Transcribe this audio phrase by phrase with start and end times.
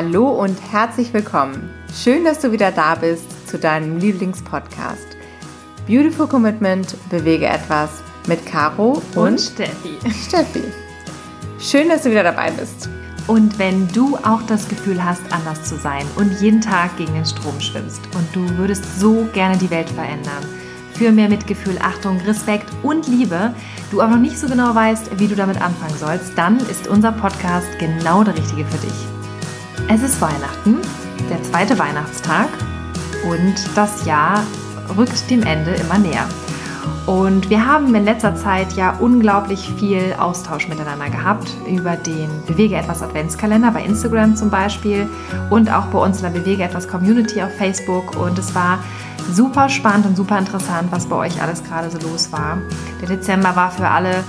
[0.00, 1.70] Hallo und herzlich willkommen.
[1.92, 5.16] Schön, dass du wieder da bist zu deinem Lieblingspodcast.
[5.88, 7.90] Beautiful Commitment, bewege etwas
[8.28, 9.98] mit Caro und, und Steffi.
[10.28, 10.62] Steffi.
[11.58, 12.88] Schön, dass du wieder dabei bist.
[13.26, 17.26] Und wenn du auch das Gefühl hast, anders zu sein und jeden Tag gegen den
[17.26, 20.46] Strom schwimmst und du würdest so gerne die Welt verändern,
[20.94, 23.52] für mehr Mitgefühl, Achtung, Respekt und Liebe,
[23.90, 27.10] du aber noch nicht so genau weißt, wie du damit anfangen sollst, dann ist unser
[27.10, 29.17] Podcast genau der richtige für dich.
[29.90, 30.76] Es ist Weihnachten,
[31.30, 32.48] der zweite Weihnachtstag
[33.24, 34.44] und das Jahr
[34.98, 36.28] rückt dem Ende immer näher.
[37.06, 42.76] Und wir haben in letzter Zeit ja unglaublich viel Austausch miteinander gehabt über den Bewege
[42.76, 45.08] etwas Adventskalender bei Instagram zum Beispiel
[45.48, 48.14] und auch bei uns in der Bewege etwas Community auf Facebook.
[48.14, 48.80] Und es war
[49.32, 52.58] super spannend und super interessant, was bei euch alles gerade so los war.
[53.00, 54.22] Der Dezember war für alle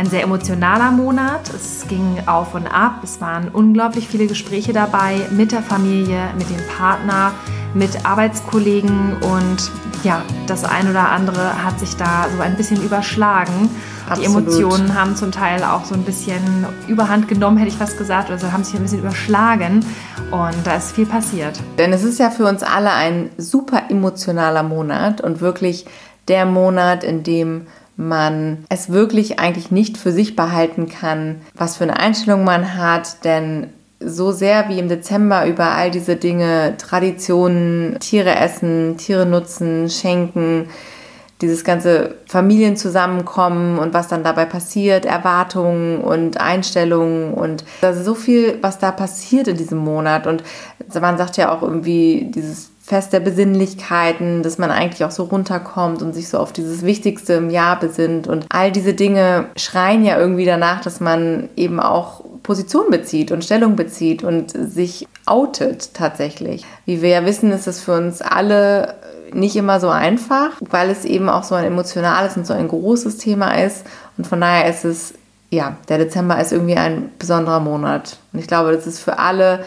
[0.00, 1.50] ein sehr emotionaler Monat.
[1.54, 3.00] Es ging auf und ab.
[3.02, 7.32] Es waren unglaublich viele Gespräche dabei mit der Familie, mit dem Partner,
[7.74, 9.70] mit Arbeitskollegen und
[10.02, 13.68] ja, das ein oder andere hat sich da so ein bisschen überschlagen.
[14.08, 14.18] Absolut.
[14.18, 18.30] Die Emotionen haben zum Teil auch so ein bisschen überhand genommen, hätte ich fast gesagt,
[18.30, 19.84] also haben sich ein bisschen überschlagen
[20.30, 21.60] und da ist viel passiert.
[21.76, 25.84] Denn es ist ja für uns alle ein super emotionaler Monat und wirklich
[26.28, 27.66] der Monat, in dem
[28.00, 33.24] man es wirklich eigentlich nicht für sich behalten kann, was für eine Einstellung man hat,
[33.24, 33.68] denn
[34.00, 40.68] so sehr wie im Dezember über all diese Dinge, Traditionen, Tiere essen, Tiere nutzen, schenken,
[41.42, 47.64] dieses ganze Familienzusammenkommen und was dann dabei passiert, Erwartungen und Einstellungen und
[48.02, 50.26] so viel, was da passiert in diesem Monat.
[50.26, 50.42] Und
[51.00, 56.02] man sagt ja auch irgendwie dieses Fest der Besinnlichkeiten, dass man eigentlich auch so runterkommt
[56.02, 58.26] und sich so auf dieses Wichtigste im Jahr besinnt.
[58.26, 63.44] Und all diese Dinge schreien ja irgendwie danach, dass man eben auch Position bezieht und
[63.44, 66.66] Stellung bezieht und sich outet tatsächlich.
[66.84, 68.96] Wie wir ja wissen, ist es für uns alle
[69.32, 73.18] nicht immer so einfach, weil es eben auch so ein emotionales und so ein großes
[73.18, 73.86] Thema ist.
[74.18, 75.14] Und von daher ist es,
[75.50, 78.18] ja, der Dezember ist irgendwie ein besonderer Monat.
[78.32, 79.64] Und ich glaube, das ist für alle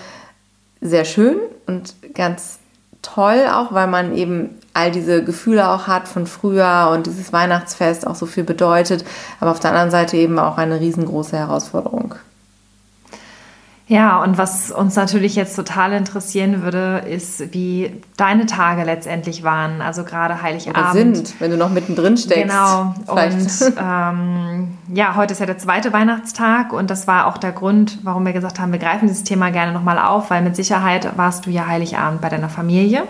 [0.81, 2.59] sehr schön und ganz
[3.03, 8.07] toll, auch weil man eben all diese Gefühle auch hat von früher und dieses Weihnachtsfest
[8.07, 9.05] auch so viel bedeutet,
[9.39, 12.15] aber auf der anderen Seite eben auch eine riesengroße Herausforderung.
[13.87, 19.81] Ja, und was uns natürlich jetzt total interessieren würde, ist, wie deine Tage letztendlich waren.
[19.81, 20.77] Also gerade Heiligabend.
[20.77, 22.43] Oder sind, wenn du noch mittendrin steckst.
[22.43, 22.95] Genau.
[23.05, 23.61] Vielleicht.
[23.61, 27.99] Und ähm, ja, heute ist ja der zweite Weihnachtstag und das war auch der Grund,
[28.03, 31.45] warum wir gesagt haben, wir greifen dieses Thema gerne nochmal auf, weil mit Sicherheit warst
[31.45, 33.03] du ja Heiligabend bei deiner Familie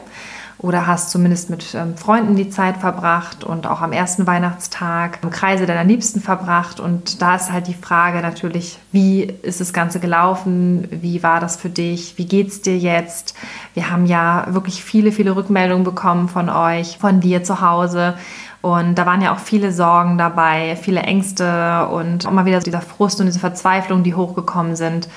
[0.58, 5.30] oder hast zumindest mit ähm, Freunden die Zeit verbracht und auch am ersten Weihnachtstag im
[5.30, 6.80] Kreise deiner Liebsten verbracht.
[6.80, 10.88] Und da ist halt die Frage natürlich, wie ist das Ganze gelaufen?
[10.90, 12.18] Wie war das für dich?
[12.18, 13.36] Wie geht's dir jetzt?
[13.74, 18.16] Wir haben ja wirklich viele, viele Rückmeldungen bekommen von euch, von dir zu Hause.
[18.62, 23.20] Und da waren ja auch viele Sorgen dabei, viele Ängste und immer wieder dieser Frust
[23.20, 25.10] und diese Verzweiflung, die hochgekommen sind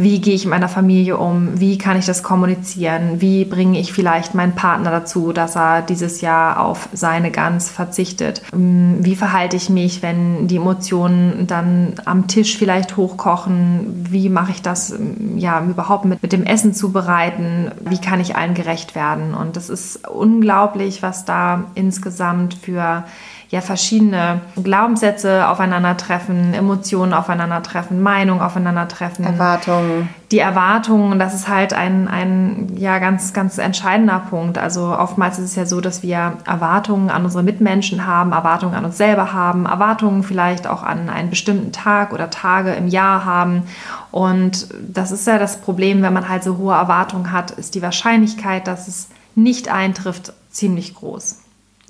[0.00, 3.92] wie gehe ich mit meiner Familie um, wie kann ich das kommunizieren, wie bringe ich
[3.92, 9.56] vielleicht meinen Partner dazu, dass er dieses Jahr auf seine Gans verzichtet, ähm, wie verhalte
[9.56, 15.36] ich mich, wenn die Emotionen dann am Tisch vielleicht hochkochen, wie mache ich das ähm,
[15.36, 19.34] ja überhaupt mit, mit dem Essen zubereiten, wie kann ich allen gerecht werden?
[19.34, 23.04] Und das ist unglaublich, was da insgesamt für
[23.50, 29.24] ja verschiedene Glaubenssätze aufeinandertreffen, Emotionen aufeinandertreffen, Meinungen aufeinandertreffen.
[29.24, 30.08] Erwartungen.
[30.30, 34.56] Die Erwartungen, das ist halt ein, ein ja, ganz, ganz entscheidender Punkt.
[34.56, 38.84] Also oftmals ist es ja so, dass wir Erwartungen an unsere Mitmenschen haben, Erwartungen an
[38.84, 43.64] uns selber haben, Erwartungen vielleicht auch an einen bestimmten Tag oder Tage im Jahr haben.
[44.12, 47.82] Und das ist ja das Problem, wenn man halt so hohe Erwartungen hat, ist die
[47.82, 51.39] Wahrscheinlichkeit, dass es nicht eintrifft, ziemlich groß.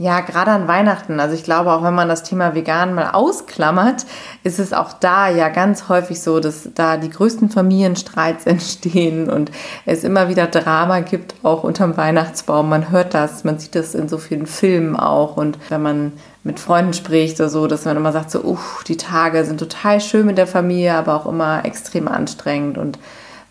[0.00, 1.20] Ja, gerade an Weihnachten.
[1.20, 4.06] Also ich glaube, auch wenn man das Thema vegan mal ausklammert,
[4.42, 9.50] ist es auch da ja ganz häufig so, dass da die größten Familienstreits entstehen und
[9.84, 12.70] es immer wieder Drama gibt, auch unterm Weihnachtsbaum.
[12.70, 15.36] Man hört das, man sieht das in so vielen Filmen auch.
[15.36, 16.12] Und wenn man
[16.44, 20.00] mit Freunden spricht oder so, dass man immer sagt, so, uff, die Tage sind total
[20.00, 22.78] schön mit der Familie, aber auch immer extrem anstrengend.
[22.78, 22.98] Und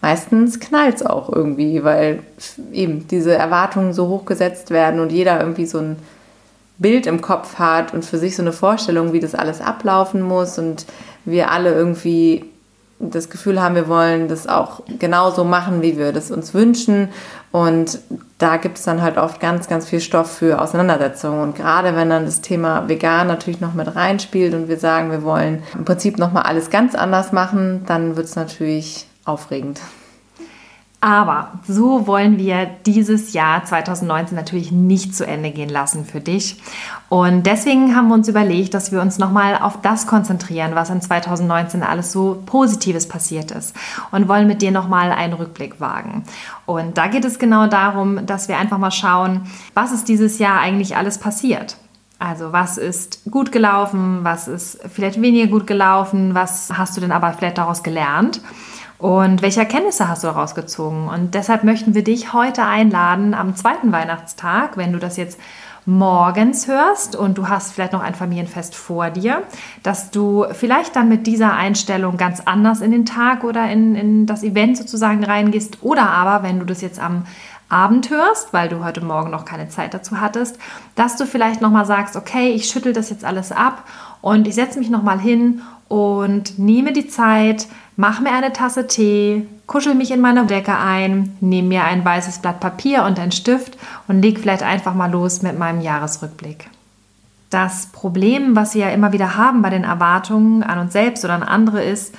[0.01, 2.23] meistens knallt es auch irgendwie, weil
[2.71, 5.97] eben diese Erwartungen so hoch gesetzt werden und jeder irgendwie so ein
[6.79, 10.57] Bild im Kopf hat und für sich so eine Vorstellung, wie das alles ablaufen muss
[10.57, 10.85] und
[11.25, 12.45] wir alle irgendwie
[12.99, 17.09] das Gefühl haben, wir wollen das auch genauso machen, wie wir das uns wünschen.
[17.51, 17.99] Und
[18.37, 21.41] da gibt es dann halt oft ganz, ganz viel Stoff für Auseinandersetzungen.
[21.41, 25.23] Und gerade wenn dann das Thema vegan natürlich noch mit reinspielt und wir sagen, wir
[25.23, 29.79] wollen im Prinzip nochmal alles ganz anders machen, dann wird es natürlich aufregend.
[31.01, 36.61] Aber so wollen wir dieses Jahr 2019 natürlich nicht zu Ende gehen lassen für dich.
[37.07, 41.01] Und deswegen haben wir uns überlegt, dass wir uns nochmal auf das konzentrieren, was in
[41.01, 43.73] 2019 alles so Positives passiert ist.
[44.11, 46.25] Und wollen mit dir nochmal einen Rückblick wagen.
[46.65, 49.43] Und da geht es genau darum, dass wir einfach mal schauen,
[49.73, 51.77] was ist dieses Jahr eigentlich alles passiert.
[52.19, 57.13] Also was ist gut gelaufen, was ist vielleicht weniger gut gelaufen, was hast du denn
[57.13, 58.41] aber vielleicht daraus gelernt?
[58.99, 61.07] Und welche Erkenntnisse hast du daraus gezogen?
[61.07, 65.39] Und deshalb möchten wir dich heute einladen am zweiten Weihnachtstag, wenn du das jetzt
[65.85, 69.43] morgens hörst und du hast vielleicht noch ein Familienfest vor dir,
[69.83, 74.25] dass du vielleicht dann mit dieser Einstellung ganz anders in den Tag oder in, in
[74.25, 75.77] das Event sozusagen reingehst.
[75.81, 77.25] Oder aber, wenn du das jetzt am
[77.69, 80.57] Abend hörst, weil du heute Morgen noch keine Zeit dazu hattest,
[80.95, 83.85] dass du vielleicht nochmal sagst, okay, ich schüttel das jetzt alles ab
[84.21, 89.47] und ich setze mich nochmal hin und nehme die Zeit, mache mir eine Tasse Tee,
[89.67, 93.77] kuschel mich in meine Decke ein, nehme mir ein weißes Blatt Papier und einen Stift
[94.07, 96.69] und leg vielleicht einfach mal los mit meinem Jahresrückblick.
[97.49, 101.33] Das Problem, was wir ja immer wieder haben bei den Erwartungen an uns selbst oder
[101.33, 102.13] an andere, ist,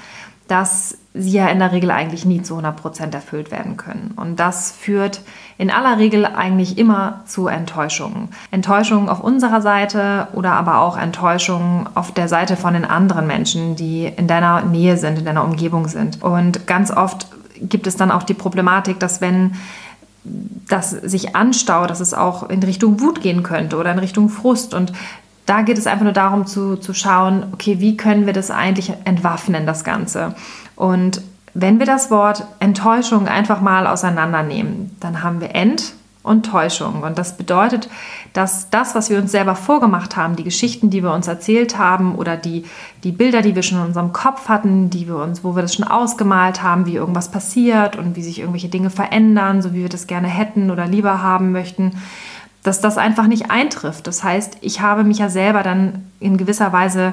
[0.48, 4.12] dass sie ja in der Regel eigentlich nie zu 100% erfüllt werden können.
[4.16, 5.22] Und das führt
[5.58, 8.28] in aller Regel eigentlich immer zu Enttäuschungen.
[8.52, 13.74] Enttäuschungen auf unserer Seite oder aber auch Enttäuschungen auf der Seite von den anderen Menschen,
[13.74, 16.22] die in deiner Nähe sind, in deiner Umgebung sind.
[16.22, 17.26] Und ganz oft
[17.60, 19.54] gibt es dann auch die Problematik, dass wenn
[20.68, 24.74] das sich anstaut, dass es auch in Richtung Wut gehen könnte oder in Richtung Frust.
[24.74, 24.92] Und
[25.46, 28.92] da geht es einfach nur darum zu, zu schauen, okay, wie können wir das eigentlich
[29.04, 30.34] entwaffnen, das Ganze.
[30.80, 31.20] Und
[31.52, 35.92] wenn wir das Wort Enttäuschung einfach mal auseinandernehmen, dann haben wir Ent
[36.22, 37.02] und Täuschung.
[37.02, 37.90] Und das bedeutet,
[38.32, 42.14] dass das, was wir uns selber vorgemacht haben, die Geschichten, die wir uns erzählt haben
[42.14, 42.64] oder die,
[43.04, 45.74] die Bilder, die wir schon in unserem Kopf hatten, die wir uns, wo wir das
[45.74, 49.90] schon ausgemalt haben, wie irgendwas passiert und wie sich irgendwelche Dinge verändern, so wie wir
[49.90, 51.92] das gerne hätten oder lieber haben möchten,
[52.62, 54.06] dass das einfach nicht eintrifft.
[54.06, 57.12] Das heißt, ich habe mich ja selber dann in gewisser Weise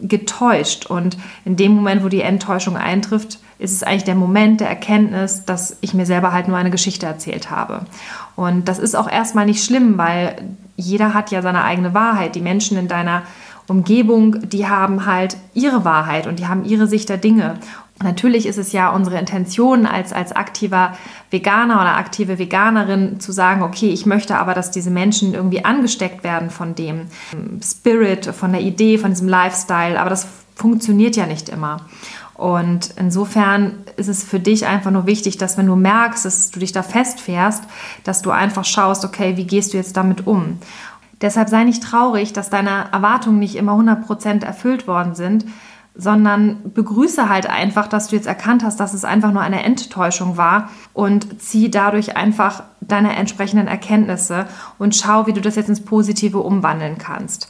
[0.00, 0.86] getäuscht.
[0.86, 5.44] Und in dem Moment, wo die Enttäuschung eintrifft, ist es eigentlich der Moment der Erkenntnis,
[5.44, 7.82] dass ich mir selber halt nur eine Geschichte erzählt habe.
[8.34, 10.36] Und das ist auch erstmal nicht schlimm, weil
[10.76, 12.34] jeder hat ja seine eigene Wahrheit.
[12.34, 13.22] Die Menschen in deiner
[13.68, 17.54] Umgebung, die haben halt ihre Wahrheit und die haben ihre Sicht der Dinge.
[18.02, 20.96] Natürlich ist es ja unsere Intention als, als aktiver
[21.30, 26.24] Veganer oder aktive Veganerin zu sagen, okay, ich möchte aber, dass diese Menschen irgendwie angesteckt
[26.24, 27.06] werden von dem
[27.62, 31.78] Spirit, von der Idee, von diesem Lifestyle, aber das funktioniert ja nicht immer.
[32.34, 36.60] Und insofern ist es für dich einfach nur wichtig, dass wenn du merkst, dass du
[36.60, 37.62] dich da festfährst,
[38.04, 40.58] dass du einfach schaust, okay, wie gehst du jetzt damit um?
[41.20, 45.44] Deshalb sei nicht traurig, dass deine Erwartungen nicht immer 100% erfüllt worden sind,
[45.94, 50.36] sondern begrüße halt einfach, dass du jetzt erkannt hast, dass es einfach nur eine Enttäuschung
[50.36, 54.46] war und zieh dadurch einfach deine entsprechenden Erkenntnisse
[54.78, 57.48] und schau, wie du das jetzt ins Positive umwandeln kannst.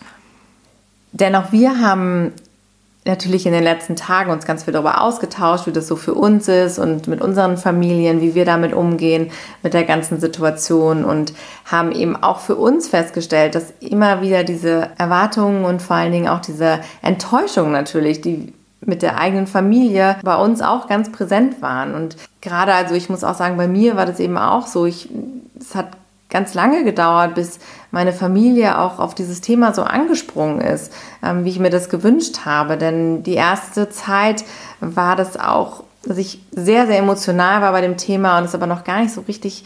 [1.12, 2.32] Denn auch wir haben
[3.04, 6.46] natürlich in den letzten Tagen uns ganz viel darüber ausgetauscht, wie das so für uns
[6.46, 9.30] ist und mit unseren Familien, wie wir damit umgehen,
[9.62, 11.32] mit der ganzen Situation und
[11.64, 16.28] haben eben auch für uns festgestellt, dass immer wieder diese Erwartungen und vor allen Dingen
[16.28, 18.52] auch diese Enttäuschung natürlich, die
[18.84, 21.94] mit der eigenen Familie bei uns auch ganz präsent waren.
[21.94, 24.86] Und gerade, also ich muss auch sagen, bei mir war das eben auch so.
[24.86, 25.08] Ich,
[25.58, 25.88] es hat
[26.32, 27.60] ganz lange gedauert, bis
[27.92, 32.40] meine Familie auch auf dieses Thema so angesprungen ist, ähm, wie ich mir das gewünscht
[32.44, 32.76] habe.
[32.76, 34.44] Denn die erste Zeit
[34.80, 38.66] war das auch, dass ich sehr, sehr emotional war bei dem Thema und es aber
[38.66, 39.64] noch gar nicht so richtig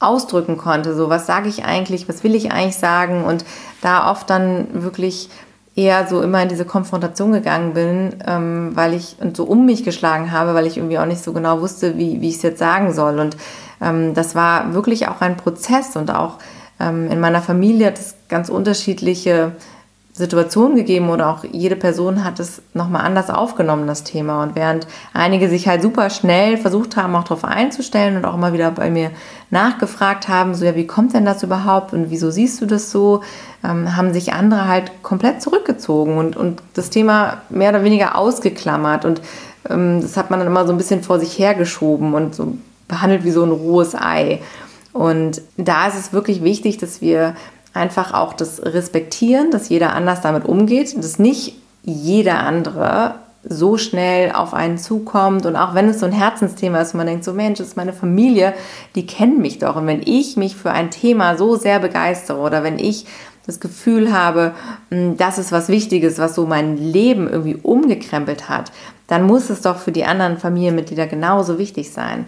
[0.00, 0.94] ausdrücken konnte.
[0.94, 3.24] So, was sage ich eigentlich, was will ich eigentlich sagen?
[3.24, 3.44] Und
[3.82, 5.28] da oft dann wirklich
[5.76, 9.82] eher so immer in diese Konfrontation gegangen bin, ähm, weil ich und so um mich
[9.82, 12.60] geschlagen habe, weil ich irgendwie auch nicht so genau wusste, wie, wie ich es jetzt
[12.60, 13.18] sagen soll.
[13.18, 13.36] Und
[14.14, 16.38] das war wirklich auch ein Prozess und auch
[16.80, 19.52] ähm, in meiner Familie hat es ganz unterschiedliche
[20.16, 24.44] Situationen gegeben oder auch jede Person hat es nochmal anders aufgenommen, das Thema.
[24.44, 28.52] Und während einige sich halt super schnell versucht haben, auch darauf einzustellen und auch immer
[28.52, 29.10] wieder bei mir
[29.50, 33.22] nachgefragt haben, so ja, wie kommt denn das überhaupt und wieso siehst du das so,
[33.64, 39.04] ähm, haben sich andere halt komplett zurückgezogen und, und das Thema mehr oder weniger ausgeklammert.
[39.04, 39.20] Und
[39.68, 42.56] ähm, das hat man dann immer so ein bisschen vor sich hergeschoben und so
[42.88, 44.40] behandelt wie so ein rohes Ei.
[44.92, 47.34] Und da ist es wirklich wichtig, dass wir
[47.72, 54.32] einfach auch das respektieren, dass jeder anders damit umgeht, dass nicht jeder andere so schnell
[54.32, 57.34] auf einen zukommt und auch wenn es so ein Herzensthema ist und man denkt so
[57.34, 58.54] Mensch, das ist meine Familie,
[58.94, 62.62] die kennen mich doch und wenn ich mich für ein Thema so sehr begeistere oder
[62.62, 63.06] wenn ich
[63.46, 64.54] das Gefühl habe,
[64.90, 68.72] hm, das ist was Wichtiges, was so mein Leben irgendwie umgekrempelt hat,
[69.06, 72.24] dann muss es doch für die anderen Familienmitglieder genauso wichtig sein.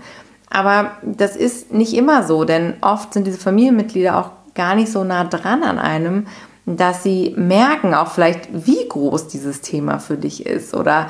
[0.48, 5.04] Aber das ist nicht immer so, denn oft sind diese Familienmitglieder auch gar nicht so
[5.04, 6.26] nah dran an einem,
[6.66, 11.08] dass sie merken auch vielleicht, wie groß dieses Thema für dich ist oder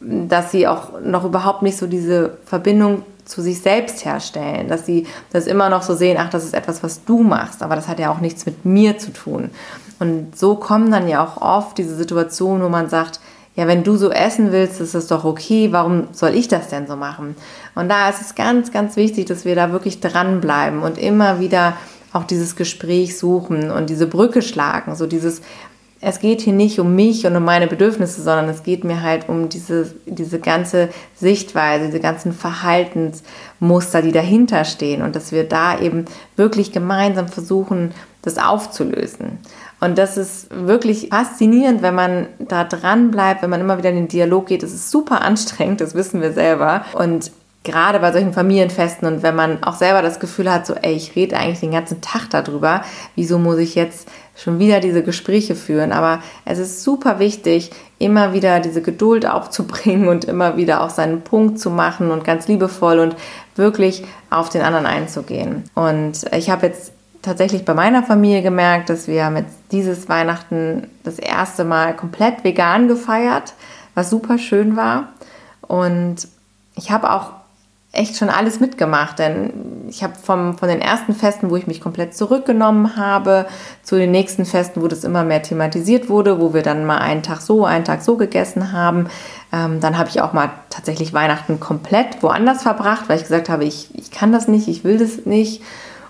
[0.00, 5.06] dass sie auch noch überhaupt nicht so diese Verbindung zu sich selbst herstellen, dass sie
[5.32, 7.98] das immer noch so sehen, ach, das ist etwas, was du machst, aber das hat
[7.98, 9.50] ja auch nichts mit mir zu tun.
[9.98, 13.20] Und so kommen dann ja auch oft diese Situationen, wo man sagt,
[13.56, 16.86] ja, wenn du so essen willst, ist das doch okay, warum soll ich das denn
[16.86, 17.36] so machen?
[17.74, 21.76] Und da ist es ganz, ganz wichtig, dass wir da wirklich dranbleiben und immer wieder
[22.12, 25.40] auch dieses Gespräch suchen und diese Brücke schlagen, so dieses,
[26.00, 29.28] es geht hier nicht um mich und um meine Bedürfnisse, sondern es geht mir halt
[29.28, 35.78] um diese, diese ganze Sichtweise, diese ganzen Verhaltensmuster, die dahinter stehen und dass wir da
[35.78, 36.04] eben
[36.36, 39.38] wirklich gemeinsam versuchen, das aufzulösen.
[39.80, 43.96] Und das ist wirklich faszinierend, wenn man da dran bleibt, wenn man immer wieder in
[43.96, 44.62] den Dialog geht.
[44.62, 46.84] Das ist super anstrengend, das wissen wir selber.
[46.94, 47.30] Und
[47.64, 51.16] gerade bei solchen Familienfesten und wenn man auch selber das Gefühl hat, so, ey, ich
[51.16, 52.84] rede eigentlich den ganzen Tag darüber,
[53.16, 55.90] wieso muss ich jetzt schon wieder diese Gespräche führen?
[55.90, 61.22] Aber es ist super wichtig, immer wieder diese Geduld aufzubringen und immer wieder auch seinen
[61.22, 63.16] Punkt zu machen und ganz liebevoll und
[63.56, 65.64] wirklich auf den anderen einzugehen.
[65.74, 66.92] Und ich habe jetzt
[67.24, 72.88] tatsächlich bei meiner Familie gemerkt, dass wir mit dieses Weihnachten das erste Mal komplett vegan
[72.88, 73.54] gefeiert,
[73.94, 75.08] was super schön war.
[75.62, 76.28] Und
[76.76, 77.32] ich habe auch
[77.94, 79.52] echt schon alles mitgemacht, denn
[79.88, 83.46] ich habe von den ersten Festen, wo ich mich komplett zurückgenommen habe,
[83.82, 87.22] zu den nächsten Festen, wo das immer mehr thematisiert wurde, wo wir dann mal einen
[87.22, 89.08] Tag so, einen Tag so gegessen haben.
[89.52, 93.64] Ähm, dann habe ich auch mal tatsächlich Weihnachten komplett woanders verbracht, weil ich gesagt habe,
[93.64, 95.62] ich, ich kann das nicht, ich will das nicht.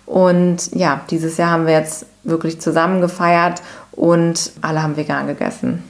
[0.07, 5.83] Und ja, dieses Jahr haben wir jetzt wirklich zusammen gefeiert und alle haben vegan gegessen.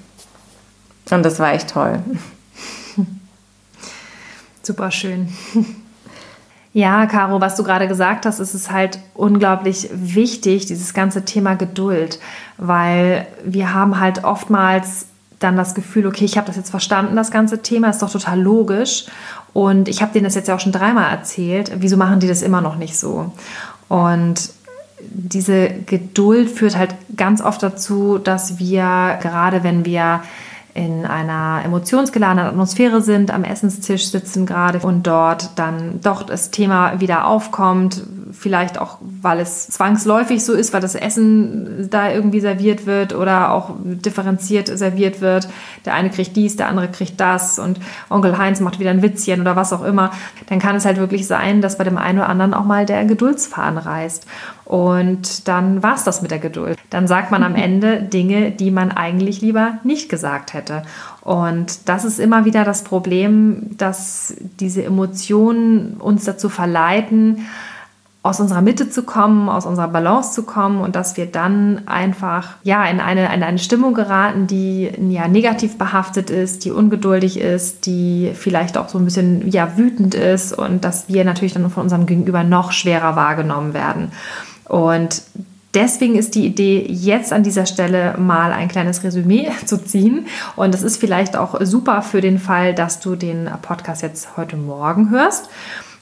[1.11, 2.01] Und das war echt toll.
[4.63, 5.29] Super schön.
[6.77, 11.55] Ja, Caro, was du gerade gesagt hast, ist es halt unglaublich wichtig, dieses ganze Thema
[11.55, 12.19] Geduld,
[12.59, 15.07] weil wir haben halt oftmals
[15.39, 18.41] dann das Gefühl, okay, ich habe das jetzt verstanden, das ganze Thema ist doch total
[18.41, 19.07] logisch
[19.53, 22.43] und ich habe denen das jetzt ja auch schon dreimal erzählt, wieso machen die das
[22.43, 23.31] immer noch nicht so?
[23.95, 24.51] Und
[24.99, 30.23] diese Geduld führt halt ganz oft dazu, dass wir, gerade wenn wir
[30.75, 37.01] in einer emotionsgeladenen Atmosphäre sind, am Essenstisch sitzen gerade und dort dann doch das Thema
[37.01, 38.03] wieder aufkommt,
[38.37, 43.53] vielleicht auch, weil es zwangsläufig so ist, weil das Essen da irgendwie serviert wird oder
[43.53, 45.49] auch differenziert serviert wird.
[45.85, 49.41] Der eine kriegt dies, der andere kriegt das und Onkel Heinz macht wieder ein Witzchen
[49.41, 50.11] oder was auch immer.
[50.49, 53.05] Dann kann es halt wirklich sein, dass bei dem einen oder anderen auch mal der
[53.05, 54.27] Geduldsfaden reißt.
[54.65, 56.79] Und dann war es das mit der Geduld.
[56.89, 60.83] Dann sagt man am Ende Dinge, die man eigentlich lieber nicht gesagt hätte.
[61.21, 67.47] Und das ist immer wieder das Problem, dass diese Emotionen uns dazu verleiten,
[68.25, 72.55] aus unserer Mitte zu kommen, aus unserer Balance zu kommen und dass wir dann einfach
[72.63, 77.85] ja in eine, in eine Stimmung geraten, die ja negativ behaftet ist, die ungeduldig ist,
[77.85, 81.83] die vielleicht auch so ein bisschen ja wütend ist und dass wir natürlich dann von
[81.83, 84.11] unserem Gegenüber noch schwerer wahrgenommen werden.
[84.65, 85.23] Und
[85.75, 90.29] Deswegen ist die Idee, jetzt an dieser Stelle mal ein kleines Resümee zu ziehen.
[90.55, 94.57] Und das ist vielleicht auch super für den Fall, dass du den Podcast jetzt heute
[94.57, 95.51] Morgen hörst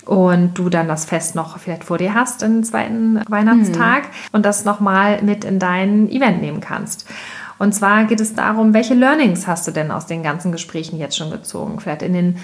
[0.05, 4.09] und du dann das Fest noch vielleicht vor dir hast, den zweiten Weihnachtstag, mhm.
[4.33, 7.09] und das nochmal mit in dein Event nehmen kannst.
[7.59, 11.17] Und zwar geht es darum, welche Learnings hast du denn aus den ganzen Gesprächen jetzt
[11.17, 11.79] schon gezogen?
[11.79, 12.39] Vielleicht in den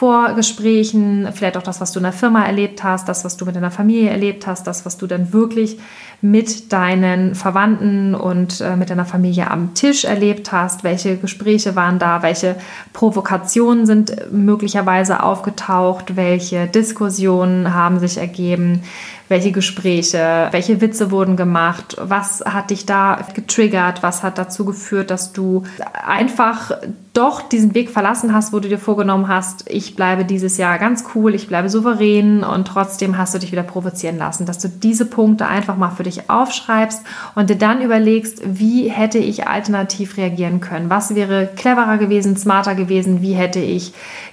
[0.00, 3.56] Vorgesprächen, vielleicht auch das, was du in der Firma erlebt hast, das, was du mit
[3.56, 5.78] deiner Familie erlebt hast, das, was du dann wirklich
[6.22, 11.98] mit deinen Verwandten und äh, mit deiner Familie am Tisch erlebt hast, welche Gespräche waren
[11.98, 12.56] da, welche
[12.92, 18.82] Provokationen sind möglicherweise aufgetaucht, welche Diskussionen haben sich ergeben,
[19.30, 25.12] welche Gespräche, welche Witze wurden gemacht, was hat dich da getriggert, was hat dazu geführt,
[25.12, 25.62] dass du
[26.04, 26.72] einfach
[27.12, 31.04] doch diesen Weg verlassen hast, wo du dir vorgenommen hast, ich bleibe dieses Jahr ganz
[31.14, 35.06] cool, ich bleibe souverän und trotzdem hast du dich wieder provozieren lassen, dass du diese
[35.06, 37.02] Punkte einfach mal für dich aufschreibst
[37.36, 42.74] und dir dann überlegst, wie hätte ich alternativ reagieren können, was wäre cleverer gewesen, smarter
[42.74, 43.92] gewesen, wie hätte ich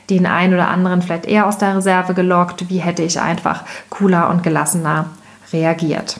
[0.10, 4.30] den einen oder anderen vielleicht eher aus der Reserve gelockt, wie hätte ich einfach cooler
[4.30, 4.87] und gelassener
[5.54, 6.18] reagiert.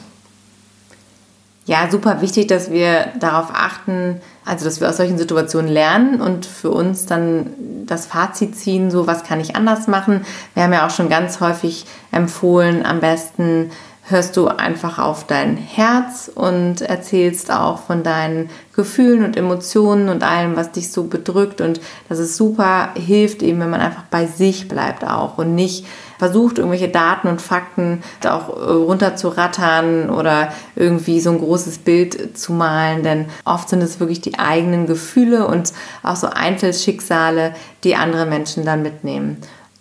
[1.66, 6.46] Ja, super wichtig, dass wir darauf achten, also dass wir aus solchen Situationen lernen und
[6.46, 7.50] für uns dann
[7.84, 10.24] das Fazit ziehen, so was kann ich anders machen.
[10.54, 13.70] Wir haben ja auch schon ganz häufig empfohlen, am besten
[14.10, 20.22] hörst du einfach auf dein Herz und erzählst auch von deinen Gefühlen und Emotionen und
[20.22, 21.60] allem, was dich so bedrückt.
[21.60, 25.86] Und dass es super hilft, eben wenn man einfach bei sich bleibt auch und nicht
[26.18, 32.52] versucht, irgendwelche Daten und Fakten auch äh, runterzurattern oder irgendwie so ein großes Bild zu
[32.52, 35.72] malen, denn oft sind es wirklich die eigenen Gefühle und
[36.02, 39.38] auch so Einzelschicksale, die andere Menschen dann mitnehmen.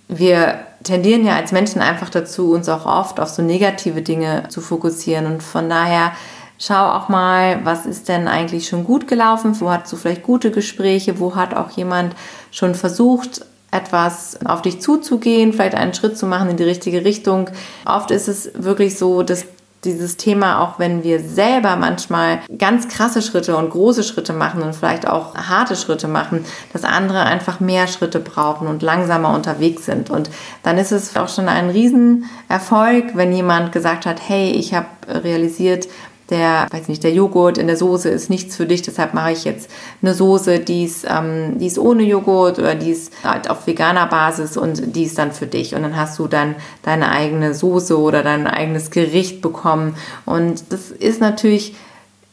[0.07, 4.61] Wir tendieren ja als Menschen einfach dazu, uns auch oft auf so negative Dinge zu
[4.61, 6.13] fokussieren und von daher
[6.59, 10.49] Schau auch mal, was ist denn eigentlich schon gut gelaufen, wo hast du vielleicht gute
[10.49, 12.15] Gespräche, wo hat auch jemand
[12.49, 17.49] schon versucht, etwas auf dich zuzugehen, vielleicht einen Schritt zu machen in die richtige Richtung.
[17.85, 19.45] Oft ist es wirklich so, dass
[19.83, 24.75] dieses Thema, auch wenn wir selber manchmal ganz krasse Schritte und große Schritte machen und
[24.75, 30.09] vielleicht auch harte Schritte machen, dass andere einfach mehr Schritte brauchen und langsamer unterwegs sind.
[30.09, 30.29] Und
[30.63, 35.87] dann ist es auch schon ein Riesenerfolg, wenn jemand gesagt hat, hey, ich habe realisiert,
[36.29, 39.45] der, weiß nicht, der Joghurt in der Soße ist nichts für dich, deshalb mache ich
[39.45, 39.69] jetzt
[40.01, 44.07] eine Soße, die ist, ähm, die ist ohne Joghurt oder die ist halt auf veganer
[44.07, 45.75] Basis und die ist dann für dich.
[45.75, 49.95] Und dann hast du dann deine eigene Soße oder dein eigenes Gericht bekommen.
[50.25, 51.75] Und das ist natürlich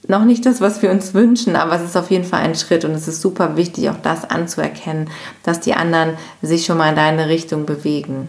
[0.07, 2.85] noch nicht das, was wir uns wünschen, aber es ist auf jeden Fall ein Schritt
[2.85, 5.09] und es ist super wichtig, auch das anzuerkennen,
[5.45, 8.29] dass die anderen sich schon mal in deine Richtung bewegen.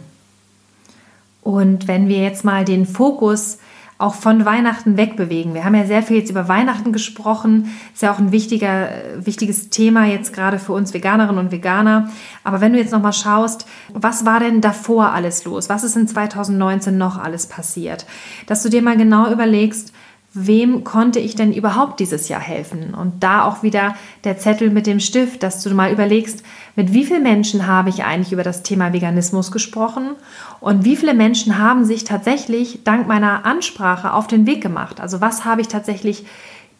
[1.41, 3.59] Und wenn wir jetzt mal den Fokus
[3.97, 5.53] auch von Weihnachten wegbewegen.
[5.53, 7.73] Wir haben ja sehr viel jetzt über Weihnachten gesprochen.
[7.93, 12.09] Ist ja auch ein wichtiger, wichtiges Thema jetzt gerade für uns Veganerinnen und Veganer.
[12.43, 15.69] Aber wenn du jetzt nochmal schaust, was war denn davor alles los?
[15.69, 18.05] Was ist in 2019 noch alles passiert?
[18.47, 19.93] Dass du dir mal genau überlegst,
[20.35, 22.93] wem konnte ich denn überhaupt dieses Jahr helfen?
[22.93, 26.43] Und da auch wieder der Zettel mit dem Stift, dass du mal überlegst,
[26.75, 30.11] mit wie vielen Menschen habe ich eigentlich über das Thema Veganismus gesprochen
[30.59, 34.99] und wie viele Menschen haben sich tatsächlich dank meiner Ansprache auf den Weg gemacht?
[34.99, 36.25] Also was habe ich tatsächlich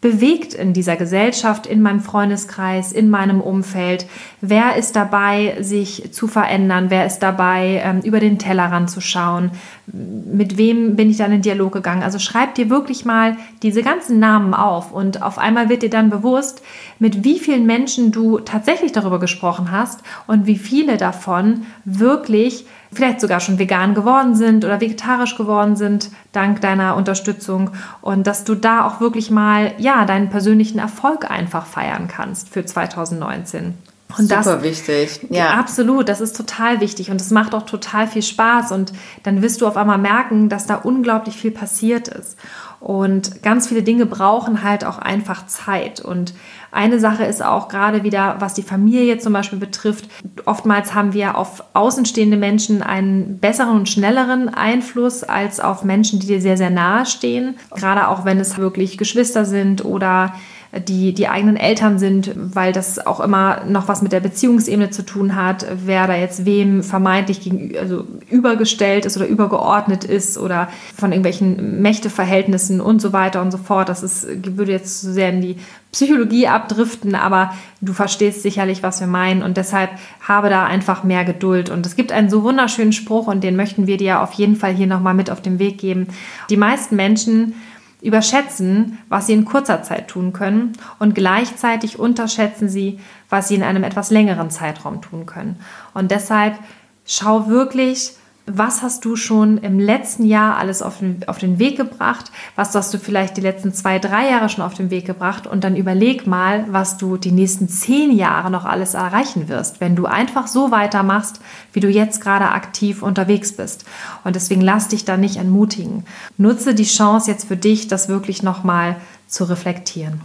[0.00, 4.06] bewegt in dieser Gesellschaft, in meinem Freundeskreis, in meinem Umfeld?
[4.40, 6.86] Wer ist dabei, sich zu verändern?
[6.90, 9.50] Wer ist dabei, ähm, über den Tellerrand zu schauen?
[9.86, 12.02] Mit wem bin ich dann in Dialog gegangen?
[12.02, 16.10] Also schreib dir wirklich mal diese ganzen Namen auf und auf einmal wird dir dann
[16.10, 16.62] bewusst,
[16.98, 23.20] mit wie vielen Menschen du tatsächlich darüber gesprochen hast und wie viele davon wirklich vielleicht
[23.20, 27.70] sogar schon vegan geworden sind oder vegetarisch geworden sind, dank deiner Unterstützung.
[28.00, 32.64] Und dass du da auch wirklich mal, ja, deinen persönlichen Erfolg einfach feiern kannst für
[32.64, 33.74] 2019.
[34.18, 35.50] Und Super das, wichtig, ja.
[35.50, 38.92] Absolut, das ist total wichtig und es macht auch total viel Spaß und
[39.24, 42.36] dann wirst du auf einmal merken, dass da unglaublich viel passiert ist.
[42.80, 46.00] Und ganz viele Dinge brauchen halt auch einfach Zeit.
[46.00, 46.34] Und
[46.70, 50.08] eine Sache ist auch gerade wieder, was die Familie zum Beispiel betrifft.
[50.44, 56.26] Oftmals haben wir auf außenstehende Menschen einen besseren und schnelleren Einfluss als auf Menschen, die
[56.26, 57.56] dir sehr, sehr nahe stehen.
[57.74, 60.34] Gerade auch wenn es wirklich Geschwister sind oder
[60.80, 65.04] die die eigenen Eltern sind, weil das auch immer noch was mit der Beziehungsebene zu
[65.04, 70.68] tun hat, wer da jetzt wem vermeintlich gegenüber, also übergestellt ist oder übergeordnet ist oder
[70.96, 73.88] von irgendwelchen Mächteverhältnissen und so weiter und so fort.
[73.88, 75.56] Das ist, würde jetzt zu sehr in die
[75.92, 81.24] Psychologie abdriften, aber du verstehst sicherlich, was wir meinen und deshalb habe da einfach mehr
[81.24, 81.70] Geduld.
[81.70, 84.74] Und es gibt einen so wunderschönen Spruch und den möchten wir dir auf jeden Fall
[84.74, 86.08] hier nochmal mit auf den Weg geben.
[86.50, 87.54] Die meisten Menschen
[88.02, 93.62] überschätzen, was sie in kurzer Zeit tun können und gleichzeitig unterschätzen sie, was sie in
[93.62, 95.58] einem etwas längeren Zeitraum tun können.
[95.94, 96.58] Und deshalb
[97.04, 98.12] schau wirklich,
[98.46, 102.30] was hast du schon im letzten Jahr alles auf den, auf den Weg gebracht?
[102.54, 105.48] Was hast du vielleicht die letzten zwei, drei Jahre schon auf den Weg gebracht?
[105.48, 109.96] Und dann überleg mal, was du die nächsten zehn Jahre noch alles erreichen wirst, wenn
[109.96, 111.40] du einfach so weitermachst,
[111.72, 113.84] wie du jetzt gerade aktiv unterwegs bist.
[114.22, 116.04] Und deswegen lass dich da nicht entmutigen.
[116.38, 120.20] Nutze die Chance jetzt für dich, das wirklich nochmal zu reflektieren.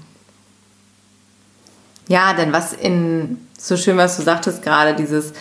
[2.07, 5.33] Ja, denn was in, so schön, was du sagtest gerade, dieses,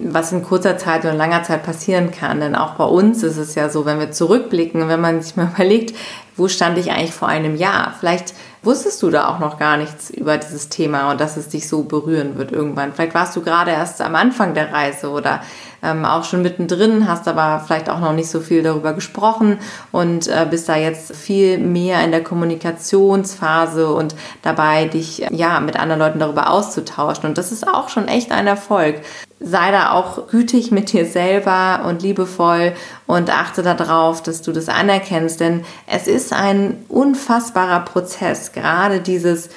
[0.00, 2.40] was in kurzer Zeit oder langer Zeit passieren kann.
[2.40, 5.50] Denn auch bei uns ist es ja so, wenn wir zurückblicken, wenn man sich mal
[5.54, 5.96] überlegt,
[6.36, 7.94] wo stand ich eigentlich vor einem Jahr?
[7.98, 11.68] Vielleicht wusstest du da auch noch gar nichts über dieses Thema und dass es dich
[11.68, 12.92] so berühren wird irgendwann.
[12.92, 15.40] Vielleicht warst du gerade erst am Anfang der Reise oder
[15.82, 19.58] ähm, auch schon mittendrin, hast aber vielleicht auch noch nicht so viel darüber gesprochen
[19.92, 25.78] und äh, bist da jetzt viel mehr in der Kommunikationsphase und dabei, dich ja mit
[25.78, 27.26] anderen Leuten darüber auszutauschen.
[27.28, 28.96] Und das ist auch schon echt ein Erfolg.
[29.40, 32.72] Sei da auch gütig mit dir selber und liebevoll
[33.06, 39.50] und achte darauf, dass du das anerkennst, denn es ist ein unfassbarer Prozess, gerade dieses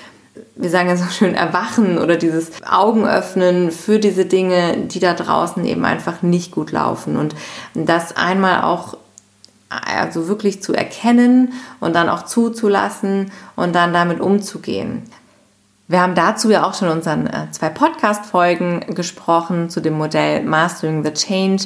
[0.56, 5.66] wir sagen ja so schön, Erwachen oder dieses Augenöffnen für diese Dinge, die da draußen
[5.66, 7.18] eben einfach nicht gut laufen.
[7.18, 7.36] Und
[7.74, 8.98] das einmal auch
[9.70, 15.04] also wirklich zu erkennen und dann auch zuzulassen und dann damit umzugehen.
[15.88, 20.44] Wir haben dazu ja auch schon in unseren äh, zwei Podcast-Folgen gesprochen zu dem Modell
[20.44, 21.66] Mastering the Change.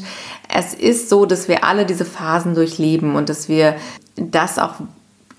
[0.51, 3.75] Es ist so, dass wir alle diese Phasen durchleben und dass wir
[4.15, 4.73] das auch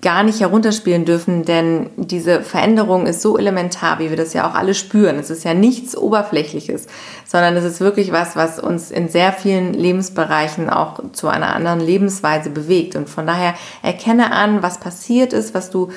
[0.01, 4.53] gar nicht herunterspielen dürfen, denn diese Veränderung ist so elementar, wie wir das ja auch
[4.53, 5.17] alle spüren.
[5.17, 6.85] Es ist ja nichts Oberflächliches,
[7.25, 11.79] sondern es ist wirklich was, was uns in sehr vielen Lebensbereichen auch zu einer anderen
[11.79, 12.95] Lebensweise bewegt.
[12.95, 15.89] Und von daher erkenne an, was passiert ist, was du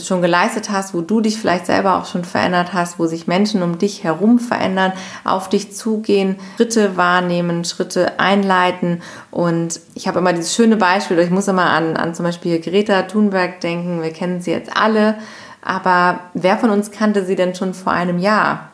[0.00, 3.64] schon geleistet hast, wo du dich vielleicht selber auch schon verändert hast, wo sich Menschen
[3.64, 4.92] um dich herum verändern,
[5.24, 9.02] auf dich zugehen, Schritte wahrnehmen, Schritte einleiten.
[9.32, 13.02] Und ich habe immer dieses schöne Beispiel, ich muss immer an, an zum Beispiel Greta
[13.02, 15.16] Thunberg denken, wir kennen sie jetzt alle,
[15.60, 18.70] aber wer von uns kannte sie denn schon vor einem Jahr?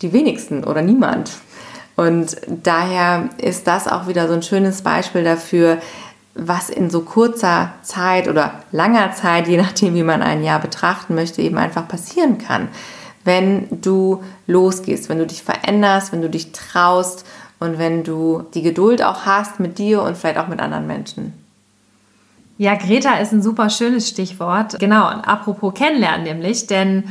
[0.00, 1.32] Die wenigsten oder niemand.
[1.96, 5.78] Und daher ist das auch wieder so ein schönes Beispiel dafür,
[6.34, 11.16] was in so kurzer Zeit oder langer Zeit, je nachdem, wie man ein Jahr betrachten
[11.16, 12.68] möchte, eben einfach passieren kann.
[13.24, 17.26] Wenn du losgehst, wenn du dich veränderst, wenn du dich traust
[17.60, 21.34] und wenn du die Geduld auch hast mit dir und vielleicht auch mit anderen Menschen.
[22.58, 24.78] Ja, Greta ist ein super schönes Stichwort.
[24.78, 27.04] Genau, apropos kennenlernen nämlich, denn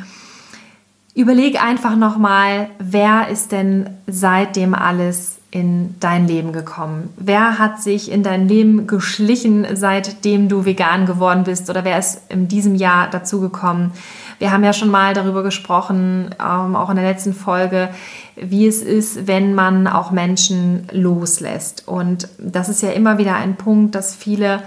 [1.15, 7.11] überleg einfach nochmal, wer ist denn seitdem alles in dein Leben gekommen?
[7.17, 11.69] Wer hat sich in dein Leben geschlichen, seitdem du vegan geworden bist?
[11.69, 13.91] Oder wer ist in diesem Jahr dazugekommen?
[14.39, 17.89] Wir haben ja schon mal darüber gesprochen, ähm, auch in der letzten Folge,
[18.35, 21.87] wie es ist, wenn man auch Menschen loslässt.
[21.87, 24.63] Und das ist ja immer wieder ein Punkt, dass viele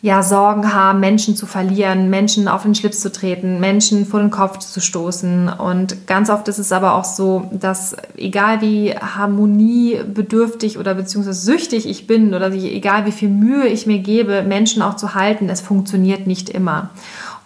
[0.00, 4.30] ja, Sorgen haben, Menschen zu verlieren, Menschen auf den Schlips zu treten, Menschen vor den
[4.30, 5.48] Kopf zu stoßen.
[5.48, 11.88] Und ganz oft ist es aber auch so, dass egal wie harmoniebedürftig oder beziehungsweise süchtig
[11.88, 15.60] ich bin oder egal wie viel Mühe ich mir gebe, Menschen auch zu halten, es
[15.60, 16.90] funktioniert nicht immer.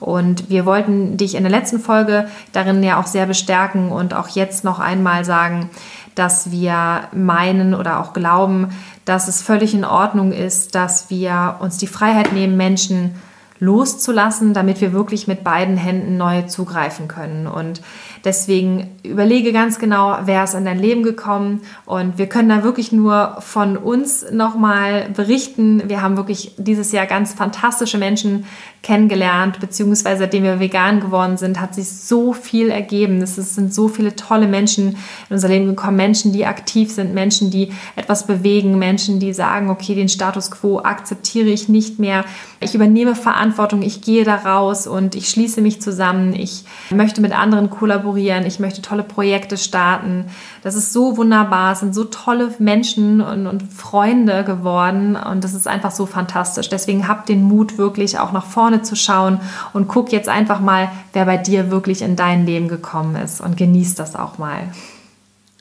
[0.03, 4.29] Und wir wollten dich in der letzten Folge darin ja auch sehr bestärken und auch
[4.29, 5.71] jetzt noch einmal sagen,
[6.15, 8.69] dass wir meinen oder auch glauben,
[9.05, 13.15] dass es völlig in Ordnung ist, dass wir uns die Freiheit nehmen, Menschen
[13.63, 17.47] loszulassen, damit wir wirklich mit beiden Händen neu zugreifen können.
[17.47, 17.81] Und
[18.25, 21.63] deswegen überlege ganz genau, wer ist in dein Leben gekommen.
[21.87, 25.89] Und wir können da wirklich nur von uns nochmal berichten.
[25.89, 28.47] Wir haben wirklich dieses Jahr ganz fantastische Menschen
[28.83, 33.23] kennengelernt, beziehungsweise seitdem wir vegan geworden sind, hat sich so viel ergeben.
[33.23, 34.97] Es sind so viele tolle Menschen
[35.29, 35.97] in unser Leben gekommen.
[35.97, 40.81] Menschen, die aktiv sind, Menschen, die etwas bewegen, Menschen, die sagen, okay, den Status quo
[40.81, 42.25] akzeptiere ich nicht mehr.
[42.59, 46.35] Ich übernehme Verantwortung, ich gehe da raus und ich schließe mich zusammen.
[46.35, 48.12] Ich möchte mit anderen kollaborieren.
[48.17, 50.27] Ich möchte tolle Projekte starten.
[50.63, 51.73] Das ist so wunderbar.
[51.73, 56.69] Es sind so tolle Menschen und, und Freunde geworden und das ist einfach so fantastisch.
[56.69, 59.41] Deswegen habt den Mut, wirklich auch nach vorne zu schauen
[59.73, 63.57] und guck jetzt einfach mal, wer bei dir wirklich in dein Leben gekommen ist und
[63.57, 64.69] genießt das auch mal.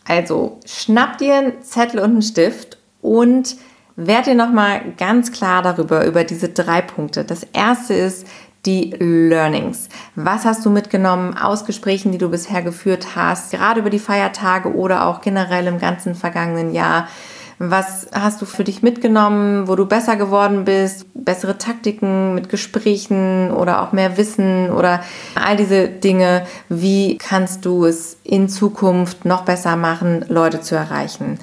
[0.07, 3.55] Also schnapp dir einen Zettel und einen Stift und
[3.95, 7.23] werd dir nochmal ganz klar darüber, über diese drei Punkte.
[7.23, 8.25] Das erste ist,
[8.65, 9.89] die Learnings.
[10.15, 14.74] Was hast du mitgenommen aus Gesprächen, die du bisher geführt hast, gerade über die Feiertage
[14.76, 17.08] oder auch generell im ganzen vergangenen Jahr?
[17.63, 23.52] Was hast du für dich mitgenommen, wo du besser geworden bist, bessere Taktiken mit Gesprächen
[23.52, 25.02] oder auch mehr Wissen oder
[25.36, 26.47] all diese Dinge?
[26.69, 31.38] Wie kannst du es in Zukunft noch besser machen, Leute zu erreichen?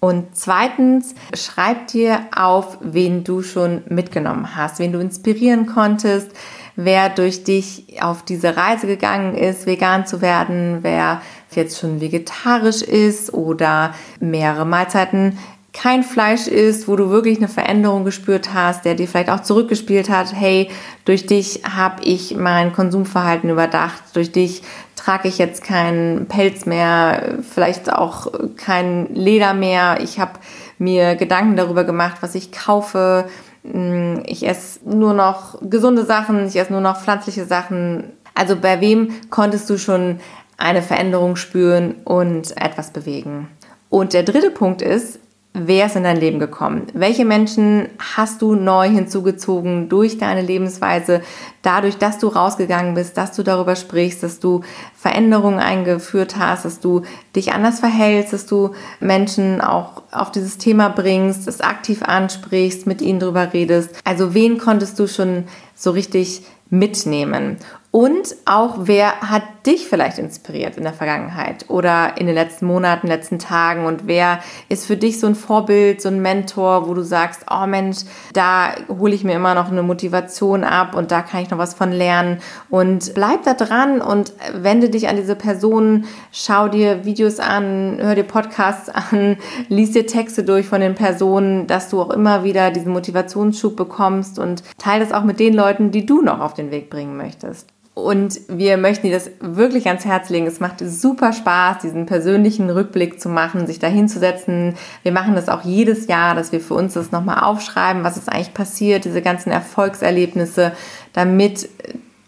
[0.00, 6.30] Und zweitens, schreib dir auf, wen du schon mitgenommen hast, wen du inspirieren konntest,
[6.74, 12.80] wer durch dich auf diese Reise gegangen ist, vegan zu werden, wer jetzt schon vegetarisch
[12.80, 15.38] ist oder mehrere Mahlzeiten
[15.72, 20.10] kein Fleisch isst, wo du wirklich eine Veränderung gespürt hast, der dir vielleicht auch zurückgespielt
[20.10, 20.68] hat, hey,
[21.04, 24.62] durch dich habe ich mein Konsumverhalten überdacht, durch dich
[25.04, 29.98] trage ich jetzt keinen Pelz mehr, vielleicht auch kein Leder mehr.
[30.02, 30.32] Ich habe
[30.78, 33.24] mir Gedanken darüber gemacht, was ich kaufe.
[33.64, 38.12] Hm, ich esse nur noch gesunde Sachen, ich esse nur noch pflanzliche Sachen.
[38.34, 40.20] Also bei wem konntest du schon
[40.58, 43.48] eine Veränderung spüren und etwas bewegen?
[43.88, 45.18] Und der dritte Punkt ist,
[45.52, 46.86] Wer ist in dein Leben gekommen?
[46.94, 51.22] Welche Menschen hast du neu hinzugezogen durch deine Lebensweise,
[51.62, 54.60] dadurch, dass du rausgegangen bist, dass du darüber sprichst, dass du
[54.94, 57.02] Veränderungen eingeführt hast, dass du
[57.34, 63.02] dich anders verhältst, dass du Menschen auch auf dieses Thema bringst, es aktiv ansprichst, mit
[63.02, 63.90] ihnen darüber redest.
[64.04, 67.56] Also wen konntest du schon so richtig mitnehmen?
[67.90, 73.06] Und auch, wer hat dich vielleicht inspiriert in der Vergangenheit oder in den letzten Monaten,
[73.06, 73.86] letzten Tagen?
[73.86, 77.66] Und wer ist für dich so ein Vorbild, so ein Mentor, wo du sagst, oh
[77.66, 77.98] Mensch,
[78.32, 81.74] da hole ich mir immer noch eine Motivation ab und da kann ich noch was
[81.74, 82.38] von lernen.
[82.68, 88.14] Und bleib da dran und wende dich an diese Personen, schau dir Videos an, hör
[88.14, 89.36] dir Podcasts an,
[89.68, 94.38] lies dir Texte durch von den Personen, dass du auch immer wieder diesen Motivationsschub bekommst
[94.38, 97.68] und teile das auch mit den Leuten, die du noch auf den Weg bringen möchtest.
[98.02, 100.46] Und wir möchten dir das wirklich ans Herz legen.
[100.46, 104.74] Es macht super Spaß, diesen persönlichen Rückblick zu machen, sich da hinzusetzen.
[105.02, 108.28] Wir machen das auch jedes Jahr, dass wir für uns das nochmal aufschreiben, was ist
[108.28, 110.72] eigentlich passiert, diese ganzen Erfolgserlebnisse,
[111.12, 111.68] damit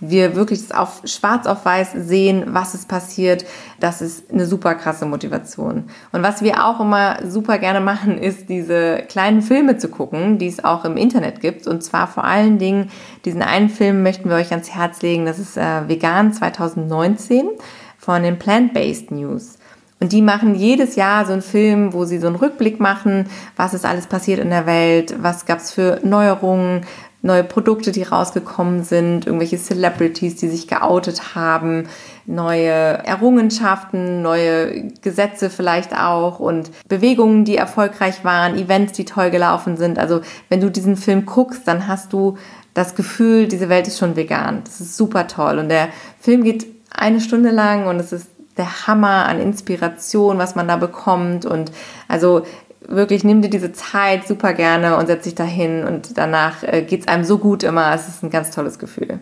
[0.04, 3.44] wir wirklich auf schwarz auf weiß sehen, was ist passiert,
[3.78, 5.84] das ist eine super krasse Motivation.
[6.10, 10.48] Und was wir auch immer super gerne machen, ist diese kleinen Filme zu gucken, die
[10.48, 11.68] es auch im Internet gibt.
[11.68, 12.90] Und zwar vor allen Dingen
[13.24, 15.24] diesen einen Film möchten wir euch ans Herz legen.
[15.24, 17.48] Das ist äh, Vegan 2019
[17.96, 19.56] von den Plant-Based News.
[20.00, 23.72] Und die machen jedes Jahr so einen Film, wo sie so einen Rückblick machen, was
[23.72, 26.84] ist alles passiert in der Welt, was gab es für Neuerungen,
[27.22, 31.88] neue Produkte, die rausgekommen sind, irgendwelche Celebrities, die sich geoutet haben,
[32.26, 39.76] neue Errungenschaften, neue Gesetze vielleicht auch und Bewegungen, die erfolgreich waren, Events, die toll gelaufen
[39.76, 39.98] sind.
[39.98, 42.36] Also wenn du diesen Film guckst, dann hast du
[42.74, 44.62] das Gefühl, diese Welt ist schon vegan.
[44.64, 45.58] Das ist super toll.
[45.58, 45.88] Und der
[46.20, 50.76] Film geht eine Stunde lang und es ist der Hammer an Inspiration, was man da
[50.76, 51.46] bekommt.
[51.46, 51.72] Und
[52.08, 52.42] also
[52.88, 57.02] wirklich nimm dir diese Zeit super gerne und setz dich dahin und danach äh, geht
[57.02, 57.94] es einem so gut immer.
[57.94, 59.18] Es ist ein ganz tolles Gefühl.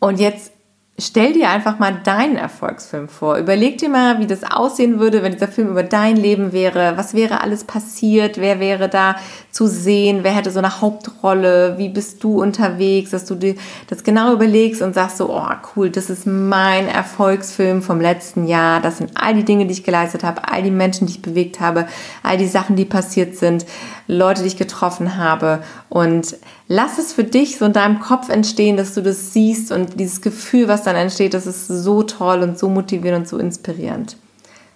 [0.00, 0.52] Und jetzt
[1.00, 3.36] Stell dir einfach mal deinen Erfolgsfilm vor.
[3.36, 6.94] Überleg dir mal, wie das aussehen würde, wenn dieser Film über dein Leben wäre.
[6.96, 8.38] Was wäre alles passiert?
[8.38, 9.14] Wer wäre da
[9.52, 10.24] zu sehen?
[10.24, 11.78] Wer hätte so eine Hauptrolle?
[11.78, 13.10] Wie bist du unterwegs?
[13.10, 13.54] Dass du dir
[13.86, 18.80] das genau überlegst und sagst so, oh cool, das ist mein Erfolgsfilm vom letzten Jahr.
[18.80, 21.60] Das sind all die Dinge, die ich geleistet habe, all die Menschen, die ich bewegt
[21.60, 21.86] habe,
[22.24, 23.66] all die Sachen, die passiert sind,
[24.08, 25.62] Leute, die ich getroffen habe.
[25.88, 30.00] Und lass es für dich so in deinem Kopf entstehen, dass du das siehst und
[30.00, 34.16] dieses Gefühl, was dann entsteht, das ist so toll und so motivierend und so inspirierend.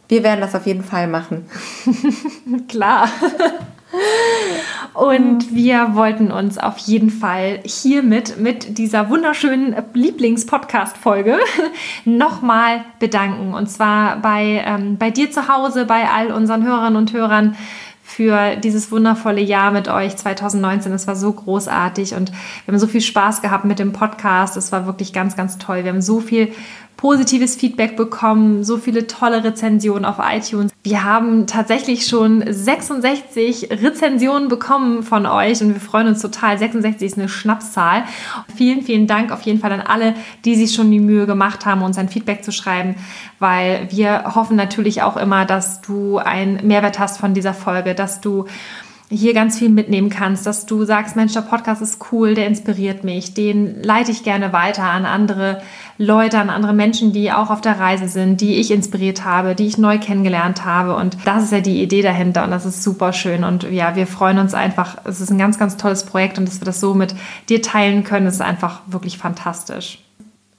[0.09, 1.47] Wir werden das auf jeden Fall machen.
[2.69, 3.09] Klar.
[4.95, 11.39] Und wir wollten uns auf jeden Fall hiermit mit dieser wunderschönen Lieblings-Podcast-Folge
[12.05, 13.55] nochmal bedanken.
[13.55, 17.57] Und zwar bei, ähm, bei dir zu Hause, bei all unseren Hörerinnen und Hörern,
[18.13, 20.93] für dieses wundervolle Jahr mit euch 2019.
[20.93, 24.57] Es war so großartig und wir haben so viel Spaß gehabt mit dem Podcast.
[24.57, 25.85] Es war wirklich ganz, ganz toll.
[25.85, 26.53] Wir haben so viel
[27.03, 30.71] positives Feedback bekommen, so viele tolle Rezensionen auf iTunes.
[30.85, 36.59] Wir haben tatsächlich schon 66 Rezensionen bekommen von euch und wir freuen uns total.
[36.59, 38.05] 66 ist eine Schnapszahl.
[38.55, 41.83] Vielen, vielen Dank auf jeden Fall an alle, die sich schon die Mühe gemacht haben,
[41.83, 42.95] uns ein Feedback zu schreiben,
[43.41, 48.21] weil wir hoffen natürlich auch immer, dass du einen Mehrwert hast von dieser Folge, dass
[48.21, 48.45] du
[49.13, 53.05] hier ganz viel mitnehmen kannst, dass du sagst, Mensch, der Podcast ist cool, der inspiriert
[53.05, 55.61] mich, den leite ich gerne weiter an andere
[55.99, 59.67] Leute, an andere Menschen, die auch auf der Reise sind, die ich inspiriert habe, die
[59.67, 60.97] ich neu kennengelernt habe.
[60.97, 63.45] Und das ist ja die Idee dahinter und das ist super schön.
[63.45, 64.97] Und ja, wir freuen uns einfach.
[65.05, 67.15] Es ist ein ganz, ganz tolles Projekt und dass wir das so mit
[67.49, 69.99] dir teilen können, ist einfach wirklich fantastisch.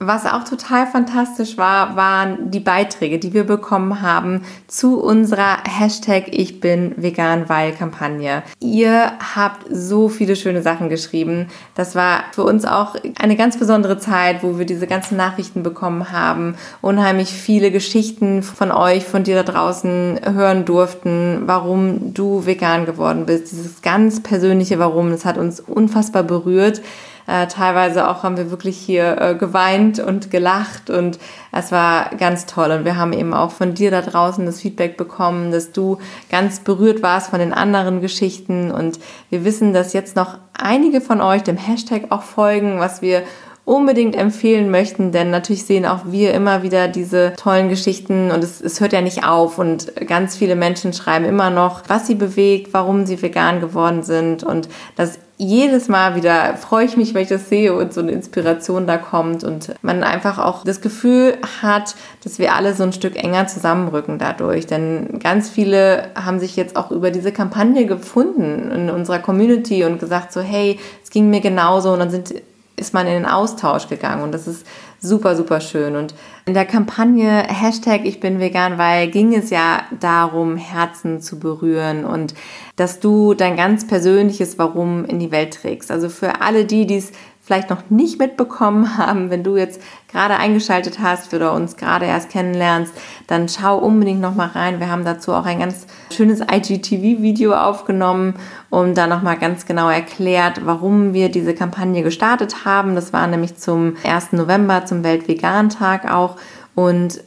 [0.05, 6.25] Was auch total fantastisch war, waren die Beiträge, die wir bekommen haben zu unserer Hashtag
[6.27, 8.43] Ich bin vegan weil Kampagne.
[8.59, 11.47] Ihr habt so viele schöne Sachen geschrieben.
[11.73, 16.11] Das war für uns auch eine ganz besondere Zeit, wo wir diese ganzen Nachrichten bekommen
[16.11, 22.85] haben, unheimlich viele Geschichten von euch, von dir da draußen hören durften, warum du vegan
[22.85, 23.53] geworden bist.
[23.53, 26.81] Dieses ganz persönliche Warum, das hat uns unfassbar berührt.
[27.27, 31.19] Äh, teilweise auch haben wir wirklich hier äh, geweint und gelacht und
[31.51, 32.71] es war ganz toll.
[32.71, 36.59] Und wir haben eben auch von dir da draußen das Feedback bekommen, dass du ganz
[36.59, 38.71] berührt warst von den anderen Geschichten.
[38.71, 43.23] Und wir wissen, dass jetzt noch einige von euch dem Hashtag auch folgen, was wir
[43.65, 48.59] unbedingt empfehlen möchten, denn natürlich sehen auch wir immer wieder diese tollen Geschichten und es,
[48.59, 52.73] es hört ja nicht auf und ganz viele Menschen schreiben immer noch, was sie bewegt,
[52.73, 57.29] warum sie vegan geworden sind und das jedes Mal wieder freue ich mich, wenn ich
[57.29, 61.95] das sehe und so eine Inspiration da kommt und man einfach auch das Gefühl hat,
[62.23, 64.67] dass wir alle so ein Stück enger zusammenrücken dadurch.
[64.67, 69.99] Denn ganz viele haben sich jetzt auch über diese Kampagne gefunden in unserer Community und
[69.99, 72.33] gesagt so, hey, es ging mir genauso und dann sind
[72.75, 74.65] ist man in den Austausch gegangen und das ist
[74.99, 75.95] super, super schön.
[75.95, 81.39] Und in der Kampagne Hashtag Ich bin vegan, weil ging es ja darum, Herzen zu
[81.39, 82.33] berühren und
[82.75, 85.91] dass du dein ganz persönliches Warum in die Welt trägst.
[85.91, 87.11] Also für alle die, die es
[87.43, 92.29] vielleicht noch nicht mitbekommen haben, wenn du jetzt gerade eingeschaltet hast oder uns gerade erst
[92.29, 92.93] kennenlernst,
[93.27, 94.79] dann schau unbedingt noch mal rein.
[94.79, 98.35] Wir haben dazu auch ein ganz schönes IGTV-Video aufgenommen
[98.69, 102.95] und da noch mal ganz genau erklärt, warum wir diese Kampagne gestartet haben.
[102.95, 104.33] Das war nämlich zum 1.
[104.33, 106.37] November, zum Weltvegan-Tag auch
[106.75, 107.19] und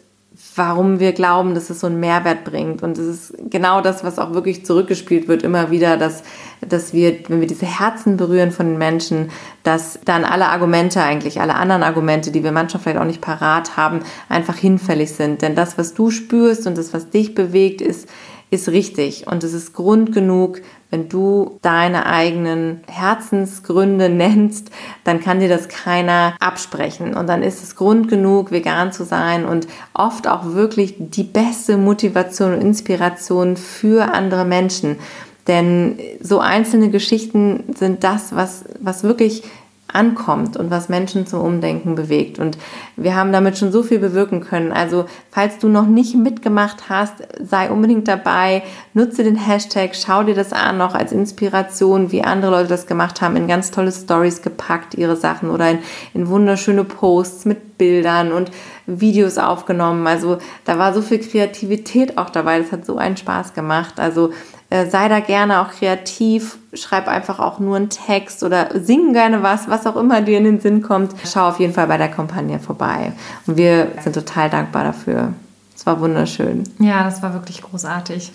[0.57, 2.83] warum wir glauben, dass es so einen Mehrwert bringt.
[2.83, 6.23] Und es ist genau das, was auch wirklich zurückgespielt wird, immer wieder, dass,
[6.61, 9.31] dass wir, wenn wir diese Herzen berühren von den Menschen,
[9.63, 13.77] dass dann alle Argumente eigentlich, alle anderen Argumente, die wir manchmal vielleicht auch nicht parat
[13.77, 15.43] haben, einfach hinfällig sind.
[15.43, 18.09] Denn das, was du spürst und das, was dich bewegt, ist,
[18.51, 24.71] ist richtig und es ist Grund genug, wenn du deine eigenen Herzensgründe nennst,
[25.03, 29.45] dann kann dir das keiner absprechen und dann ist es Grund genug, vegan zu sein
[29.45, 34.99] und oft auch wirklich die beste Motivation und Inspiration für andere Menschen.
[35.47, 39.43] Denn so einzelne Geschichten sind das, was, was wirklich
[39.89, 42.39] ankommt und was Menschen zum Umdenken bewegt.
[42.39, 42.59] Und
[42.97, 44.73] wir haben damit schon so viel bewirken können.
[44.73, 48.63] Also falls du noch nicht mitgemacht hast, sei unbedingt dabei,
[48.95, 53.21] nutze den Hashtag, schau dir das an, noch als Inspiration, wie andere Leute das gemacht
[53.21, 55.79] haben, in ganz tolle Stories gepackt, ihre Sachen oder in,
[56.15, 58.51] in wunderschöne Posts mit Bildern und
[58.87, 60.07] Videos aufgenommen.
[60.07, 62.59] Also da war so viel Kreativität auch dabei.
[62.59, 64.01] Das hat so einen Spaß gemacht.
[64.01, 64.33] Also
[64.71, 69.69] sei da gerne auch kreativ, schreib einfach auch nur einen Text oder sing gerne was,
[69.69, 71.13] was auch immer dir in den Sinn kommt.
[71.25, 73.13] Schau auf jeden Fall bei der Kampagne vorbei.
[73.47, 75.33] Und wir sind total dankbar dafür.
[75.75, 76.65] Es war wunderschön.
[76.79, 78.33] Ja, das war wirklich großartig.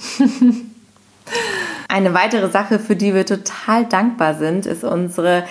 [1.90, 5.44] Eine weitere Sache, für die wir total dankbar sind, ist unsere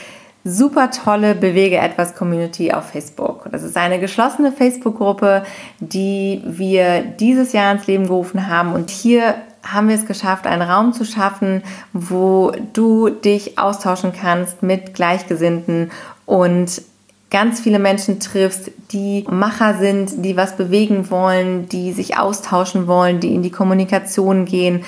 [0.45, 3.49] super tolle Bewege etwas Community auf Facebook.
[3.53, 5.45] Das ist eine geschlossene Facebook-Gruppe,
[5.81, 10.63] die wir dieses Jahr ins Leben gerufen haben und hier haben wir es geschafft, einen
[10.63, 15.91] Raum zu schaffen, wo du dich austauschen kannst mit Gleichgesinnten
[16.27, 16.83] und
[17.31, 23.21] ganz viele Menschen triffst, die Macher sind, die was bewegen wollen, die sich austauschen wollen,
[23.21, 24.85] die in die Kommunikation gehen,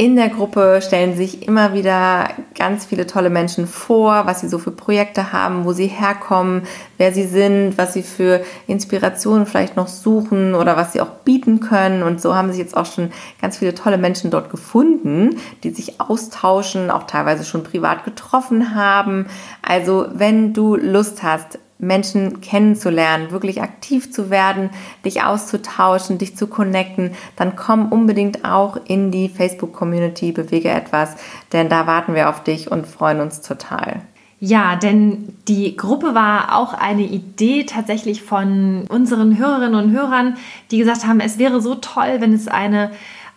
[0.00, 4.58] in der Gruppe stellen sich immer wieder ganz viele tolle Menschen vor, was sie so
[4.58, 6.62] für Projekte haben, wo sie herkommen,
[6.96, 11.60] wer sie sind, was sie für Inspirationen vielleicht noch suchen oder was sie auch bieten
[11.60, 12.02] können.
[12.02, 16.00] Und so haben sich jetzt auch schon ganz viele tolle Menschen dort gefunden, die sich
[16.00, 19.26] austauschen, auch teilweise schon privat getroffen haben.
[19.60, 24.70] Also wenn du Lust hast, Menschen kennenzulernen, wirklich aktiv zu werden,
[25.04, 31.16] dich auszutauschen, dich zu connecten, dann komm unbedingt auch in die Facebook-Community Bewege etwas,
[31.52, 34.02] denn da warten wir auf dich und freuen uns total.
[34.42, 40.38] Ja, denn die Gruppe war auch eine Idee tatsächlich von unseren Hörerinnen und Hörern,
[40.70, 42.90] die gesagt haben, es wäre so toll, wenn es eine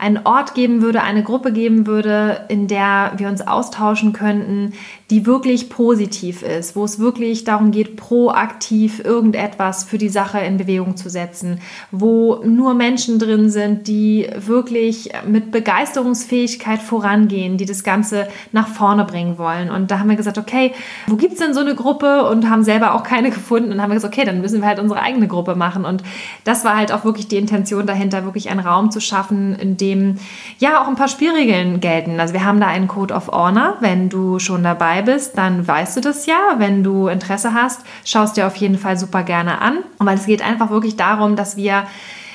[0.03, 4.73] einen Ort geben würde, eine Gruppe geben würde, in der wir uns austauschen könnten,
[5.13, 10.57] die wirklich positiv ist, wo es wirklich darum geht, proaktiv irgendetwas für die Sache in
[10.57, 11.59] Bewegung zu setzen,
[11.91, 19.05] wo nur Menschen drin sind, die wirklich mit Begeisterungsfähigkeit vorangehen, die das Ganze nach vorne
[19.05, 19.69] bringen wollen.
[19.69, 20.71] Und da haben wir gesagt, okay,
[21.05, 22.27] wo gibt es denn so eine Gruppe?
[22.27, 24.99] Und haben selber auch keine gefunden und haben gesagt, okay, dann müssen wir halt unsere
[24.99, 25.85] eigene Gruppe machen.
[25.85, 26.01] Und
[26.43, 30.15] das war halt auch wirklich die Intention dahinter, wirklich einen Raum zu schaffen, in dem
[30.57, 32.19] ja auch ein paar Spielregeln gelten.
[32.19, 35.97] Also wir haben da einen Code of Honor, wenn du schon dabei bist, dann weißt
[35.97, 36.55] du das ja.
[36.57, 39.79] Wenn du Interesse hast, schaust dir auf jeden Fall super gerne an.
[39.99, 41.85] weil es geht einfach wirklich darum, dass wir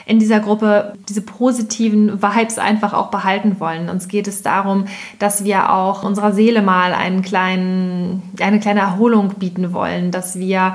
[0.09, 3.91] in dieser Gruppe diese positiven Vibes einfach auch behalten wollen.
[3.91, 4.87] Uns geht es darum,
[5.19, 10.73] dass wir auch unserer Seele mal einen kleinen, eine kleine Erholung bieten wollen, dass wir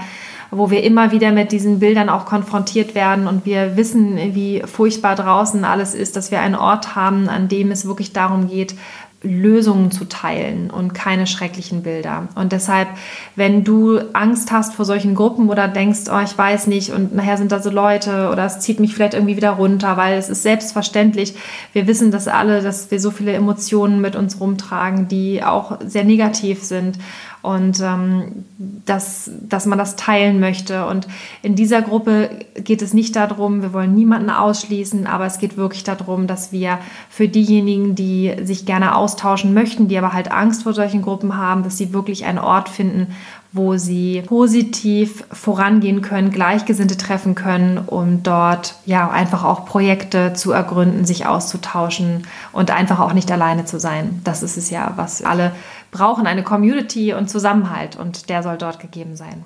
[0.55, 5.15] wo wir immer wieder mit diesen Bildern auch konfrontiert werden und wir wissen, wie furchtbar
[5.15, 8.75] draußen alles ist, dass wir einen Ort haben, an dem es wirklich darum geht,
[9.23, 12.27] Lösungen zu teilen und keine schrecklichen Bilder.
[12.35, 12.89] Und deshalb,
[13.35, 17.37] wenn du Angst hast vor solchen Gruppen oder denkst, oh, ich weiß nicht und nachher
[17.37, 20.43] sind da so Leute oder es zieht mich vielleicht irgendwie wieder runter, weil es ist
[20.43, 21.35] selbstverständlich.
[21.71, 26.03] Wir wissen das alle, dass wir so viele Emotionen mit uns rumtragen, die auch sehr
[26.03, 26.97] negativ sind
[27.43, 30.87] und ähm, dass, dass man das teilen möchte.
[30.87, 31.07] Und
[31.41, 35.83] in dieser Gruppe geht es nicht darum, wir wollen niemanden ausschließen, aber es geht wirklich
[35.83, 36.79] darum, dass wir
[37.09, 41.63] für diejenigen, die sich gerne austauschen möchten, die aber halt Angst vor solchen Gruppen haben,
[41.63, 43.07] dass sie wirklich einen Ort finden,
[43.51, 50.51] wo sie positiv vorangehen können, Gleichgesinnte treffen können, um dort ja einfach auch Projekte zu
[50.53, 54.21] ergründen, sich auszutauschen und einfach auch nicht alleine zu sein.
[54.23, 55.51] Das ist es ja, was alle
[55.93, 59.43] brauchen, eine Community und Zusammenhalt und der soll dort gegeben sein.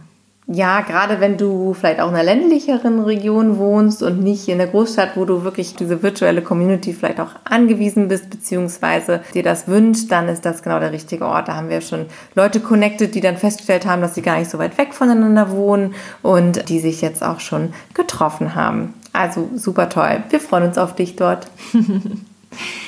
[0.49, 4.67] ja, gerade wenn du vielleicht auch in einer ländlicheren Region wohnst und nicht in der
[4.67, 10.09] Großstadt, wo du wirklich diese virtuelle Community vielleicht auch angewiesen bist, beziehungsweise dir das wünscht,
[10.09, 11.49] dann ist das genau der richtige Ort.
[11.49, 14.57] Da haben wir schon Leute connected, die dann festgestellt haben, dass sie gar nicht so
[14.57, 18.93] weit weg voneinander wohnen und die sich jetzt auch schon getroffen haben.
[19.11, 20.23] Also super toll.
[20.29, 21.47] Wir freuen uns auf dich dort.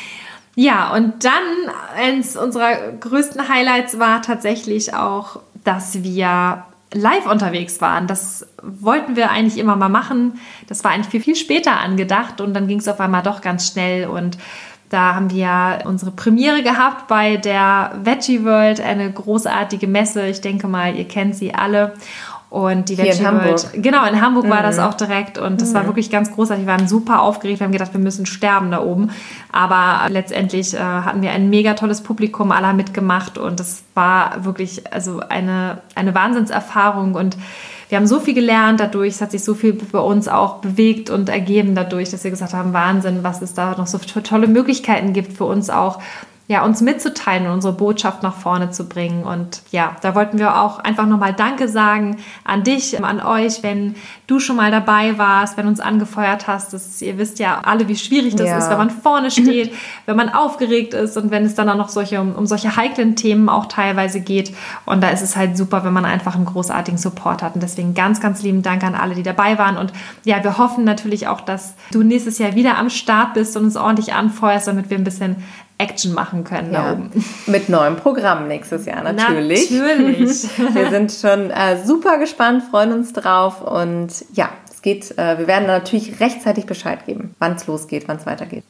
[0.61, 8.07] ja, und dann eines unserer größten Highlights war tatsächlich auch, dass wir live unterwegs waren.
[8.07, 10.37] Das wollten wir eigentlich immer mal machen.
[10.67, 13.69] Das war eigentlich viel, viel später angedacht und dann ging es auf einmal doch ganz
[13.69, 14.37] schnell und
[14.89, 20.27] da haben wir unsere Premiere gehabt bei der Veggie World, eine großartige Messe.
[20.27, 21.93] Ich denke mal, ihr kennt sie alle.
[22.49, 23.45] Und die Hier Veggie in Hamburg.
[23.45, 24.49] World, genau, in Hamburg mhm.
[24.49, 24.83] war das mhm.
[24.83, 25.73] auch direkt und das mhm.
[25.75, 26.65] war wirklich ganz großartig.
[26.65, 29.11] Wir waren super aufgeregt, wir haben gedacht, wir müssen sterben da oben.
[29.51, 34.45] Aber letztendlich äh, hatten wir ein mega tolles Publikum, alle haben mitgemacht und das war
[34.45, 37.37] wirklich also eine, eine Wahnsinnserfahrung und
[37.89, 41.09] wir haben so viel gelernt dadurch, es hat sich so viel bei uns auch bewegt
[41.09, 45.13] und ergeben dadurch, dass wir gesagt haben, Wahnsinn, was es da noch so tolle Möglichkeiten
[45.13, 45.99] gibt für uns auch
[46.49, 49.23] ja, uns mitzuteilen und unsere Botschaft nach vorne zu bringen.
[49.23, 53.95] Und ja, da wollten wir auch einfach nochmal Danke sagen an dich, an euch, wenn
[54.25, 56.73] du schon mal dabei warst, wenn du uns angefeuert hast.
[56.73, 58.57] Das, ihr wisst ja alle, wie schwierig das ja.
[58.57, 59.75] ist, wenn man vorne steht,
[60.07, 63.15] wenn man aufgeregt ist und wenn es dann auch noch solche, um, um solche heiklen
[63.15, 64.51] Themen auch teilweise geht.
[64.87, 67.53] Und da ist es halt super, wenn man einfach einen großartigen Support hat.
[67.53, 69.77] Und deswegen ganz, ganz lieben Dank an alle, die dabei waren.
[69.77, 69.93] Und
[70.23, 73.77] ja, wir hoffen natürlich auch, dass du nächstes Jahr wieder am Start bist und uns
[73.77, 75.43] ordentlich anfeuerst, damit wir ein bisschen
[75.79, 76.83] Action machen können ja.
[76.83, 77.11] da oben.
[77.47, 79.71] Mit neuem Programm nächstes Jahr natürlich.
[79.71, 80.49] Natürlich.
[80.75, 85.47] wir sind schon äh, super gespannt, freuen uns drauf und ja, es geht, äh, wir
[85.47, 88.63] werden natürlich rechtzeitig Bescheid geben, wann es losgeht, wann es weitergeht.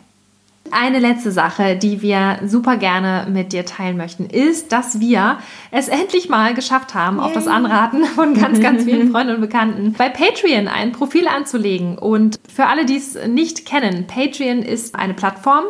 [0.72, 5.38] eine letzte Sache, die wir super gerne mit dir teilen möchten, ist, dass wir
[5.70, 7.26] es endlich mal geschafft haben, Yay.
[7.26, 11.98] auf das Anraten von ganz, ganz vielen Freunden und Bekannten, bei Patreon ein Profil anzulegen.
[11.98, 15.64] Und für alle, die es nicht kennen, Patreon ist eine Plattform,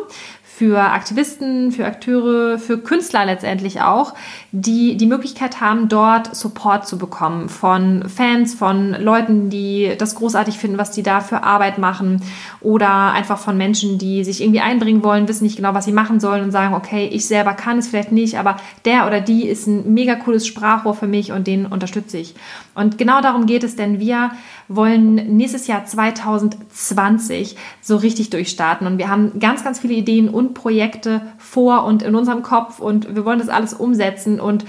[0.55, 4.13] für Aktivisten, für Akteure, für Künstler letztendlich auch,
[4.51, 10.59] die die Möglichkeit haben, dort Support zu bekommen von Fans, von Leuten, die das großartig
[10.59, 12.21] finden, was die da für Arbeit machen
[12.61, 16.19] oder einfach von Menschen, die sich irgendwie einbringen wollen, wissen nicht genau, was sie machen
[16.19, 19.65] sollen und sagen, okay, ich selber kann es vielleicht nicht, aber der oder die ist
[19.65, 22.35] ein mega cooles Sprachrohr für mich und den unterstütze ich.
[22.75, 24.31] Und genau darum geht es, denn wir
[24.67, 28.87] wollen nächstes Jahr 2020 so richtig durchstarten.
[28.87, 33.15] Und wir haben ganz, ganz viele Ideen und Projekte vor und in unserem Kopf und
[33.15, 34.39] wir wollen das alles umsetzen.
[34.39, 34.65] Und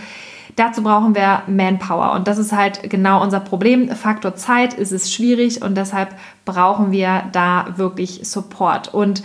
[0.57, 2.13] dazu brauchen wir Manpower.
[2.13, 3.89] Und das ist halt genau unser Problem.
[3.91, 6.15] Faktor Zeit ist es schwierig und deshalb
[6.45, 8.93] brauchen wir da wirklich Support.
[8.93, 9.23] Und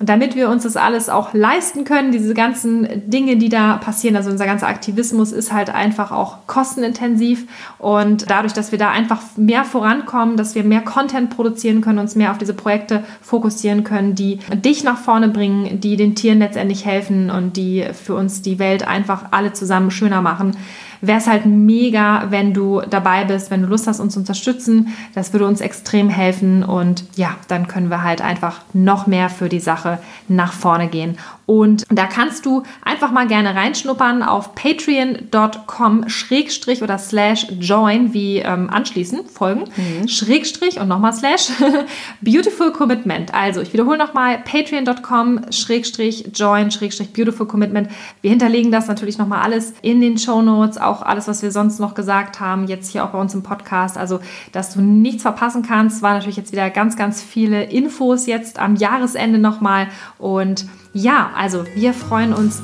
[0.00, 4.14] und damit wir uns das alles auch leisten können, diese ganzen Dinge, die da passieren,
[4.14, 7.46] also unser ganzer Aktivismus ist halt einfach auch kostenintensiv.
[7.78, 12.14] Und dadurch, dass wir da einfach mehr vorankommen, dass wir mehr Content produzieren können, uns
[12.14, 16.84] mehr auf diese Projekte fokussieren können, die dich nach vorne bringen, die den Tieren letztendlich
[16.84, 20.56] helfen und die für uns die Welt einfach alle zusammen schöner machen,
[21.00, 24.94] wäre es halt mega, wenn du dabei bist, wenn du Lust hast, uns zu unterstützen.
[25.14, 29.48] Das würde uns extrem helfen und ja, dann können wir halt einfach noch mehr für
[29.48, 31.16] die Sache nach vorne gehen.
[31.48, 38.40] Und da kannst du einfach mal gerne reinschnuppern auf patreon.com schrägstrich oder slash join, wie
[38.40, 40.06] ähm, anschließen, folgen, mhm.
[40.08, 41.48] schrägstrich und nochmal slash
[42.20, 43.32] beautiful commitment.
[43.32, 47.88] Also ich wiederhole nochmal patreon.com schrägstrich join schrägstrich beautiful commitment.
[48.20, 51.78] Wir hinterlegen das natürlich nochmal alles in den Show Notes, auch alles, was wir sonst
[51.78, 53.96] noch gesagt haben, jetzt hier auch bei uns im Podcast.
[53.96, 54.20] Also,
[54.52, 58.76] dass du nichts verpassen kannst, war natürlich jetzt wieder ganz, ganz viele Infos jetzt am
[58.76, 62.62] Jahresende nochmal und ja, also wir freuen uns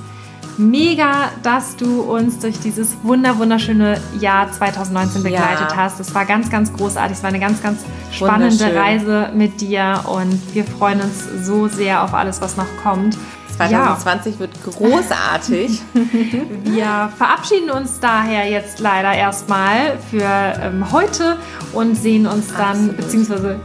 [0.58, 5.76] mega, dass du uns durch dieses wunder wunderschöne Jahr 2019 begleitet ja.
[5.76, 6.00] hast.
[6.00, 7.16] Es war ganz, ganz großartig.
[7.16, 12.02] Es war eine ganz, ganz spannende Reise mit dir und wir freuen uns so sehr
[12.02, 13.16] auf alles, was noch kommt.
[13.56, 14.40] 2020 ja.
[14.40, 15.82] wird großartig.
[16.64, 21.38] Wir verabschieden uns daher jetzt leider erstmal für ähm, heute
[21.72, 22.96] und sehen uns dann, Absolut.
[22.96, 23.60] beziehungsweise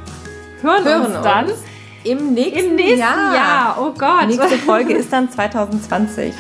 [0.61, 1.45] hören, hören uns dann.
[1.45, 1.59] Uns
[2.03, 3.35] im nächsten, Im nächsten Jahr.
[3.35, 3.77] Jahr.
[3.79, 4.23] Oh Gott.
[4.23, 6.33] Die nächste Folge ist dann 2020.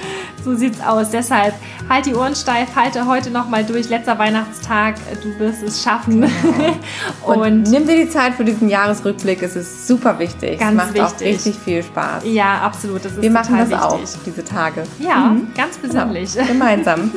[0.43, 1.09] So sieht's aus.
[1.11, 1.53] Deshalb
[1.89, 3.89] halt die Ohren steif, halte heute noch mal durch.
[3.89, 6.21] Letzter Weihnachtstag, du wirst es schaffen.
[6.21, 6.75] Genau.
[7.25, 9.41] Und, Und, nimm dir die Zeit für diesen Jahresrückblick.
[9.43, 10.59] Es ist super wichtig.
[10.59, 11.15] Ganz es macht wichtig.
[11.15, 12.23] auch richtig viel Spaß.
[12.25, 13.03] Ja, absolut.
[13.03, 13.83] Das ist Wir machen das wichtig.
[13.83, 14.83] auch diese Tage.
[14.99, 15.47] Ja, mhm.
[15.55, 16.33] ganz besonders.
[16.33, 16.47] Genau.
[16.47, 17.11] Gemeinsam.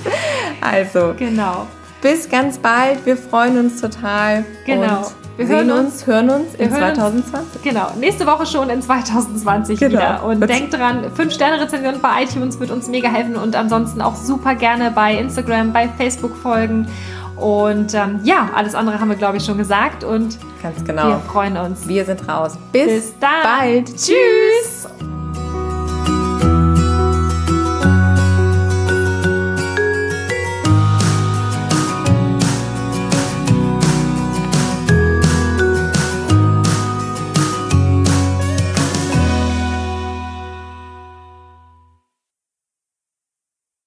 [0.60, 1.14] also.
[1.18, 1.66] Genau.
[2.02, 3.04] Bis ganz bald.
[3.06, 4.44] Wir freuen uns total.
[4.64, 4.98] Genau.
[4.98, 7.34] Und wir hören uns, hören uns in 2020.
[7.34, 9.92] Uns, genau, nächste Woche schon in 2020 genau.
[9.92, 10.24] wieder.
[10.24, 14.54] Und das denkt dran, 5-Sterne-Rezension bei iTunes wird uns mega helfen und ansonsten auch super
[14.54, 16.88] gerne bei Instagram, bei Facebook folgen.
[17.36, 20.04] Und ähm, ja, alles andere haben wir, glaube ich, schon gesagt.
[20.04, 21.08] Und ganz genau.
[21.08, 21.86] Wir freuen uns.
[21.86, 22.56] Wir sind raus.
[22.72, 23.42] Bis, Bis dann.
[23.42, 23.94] bald.
[23.94, 24.88] Tschüss.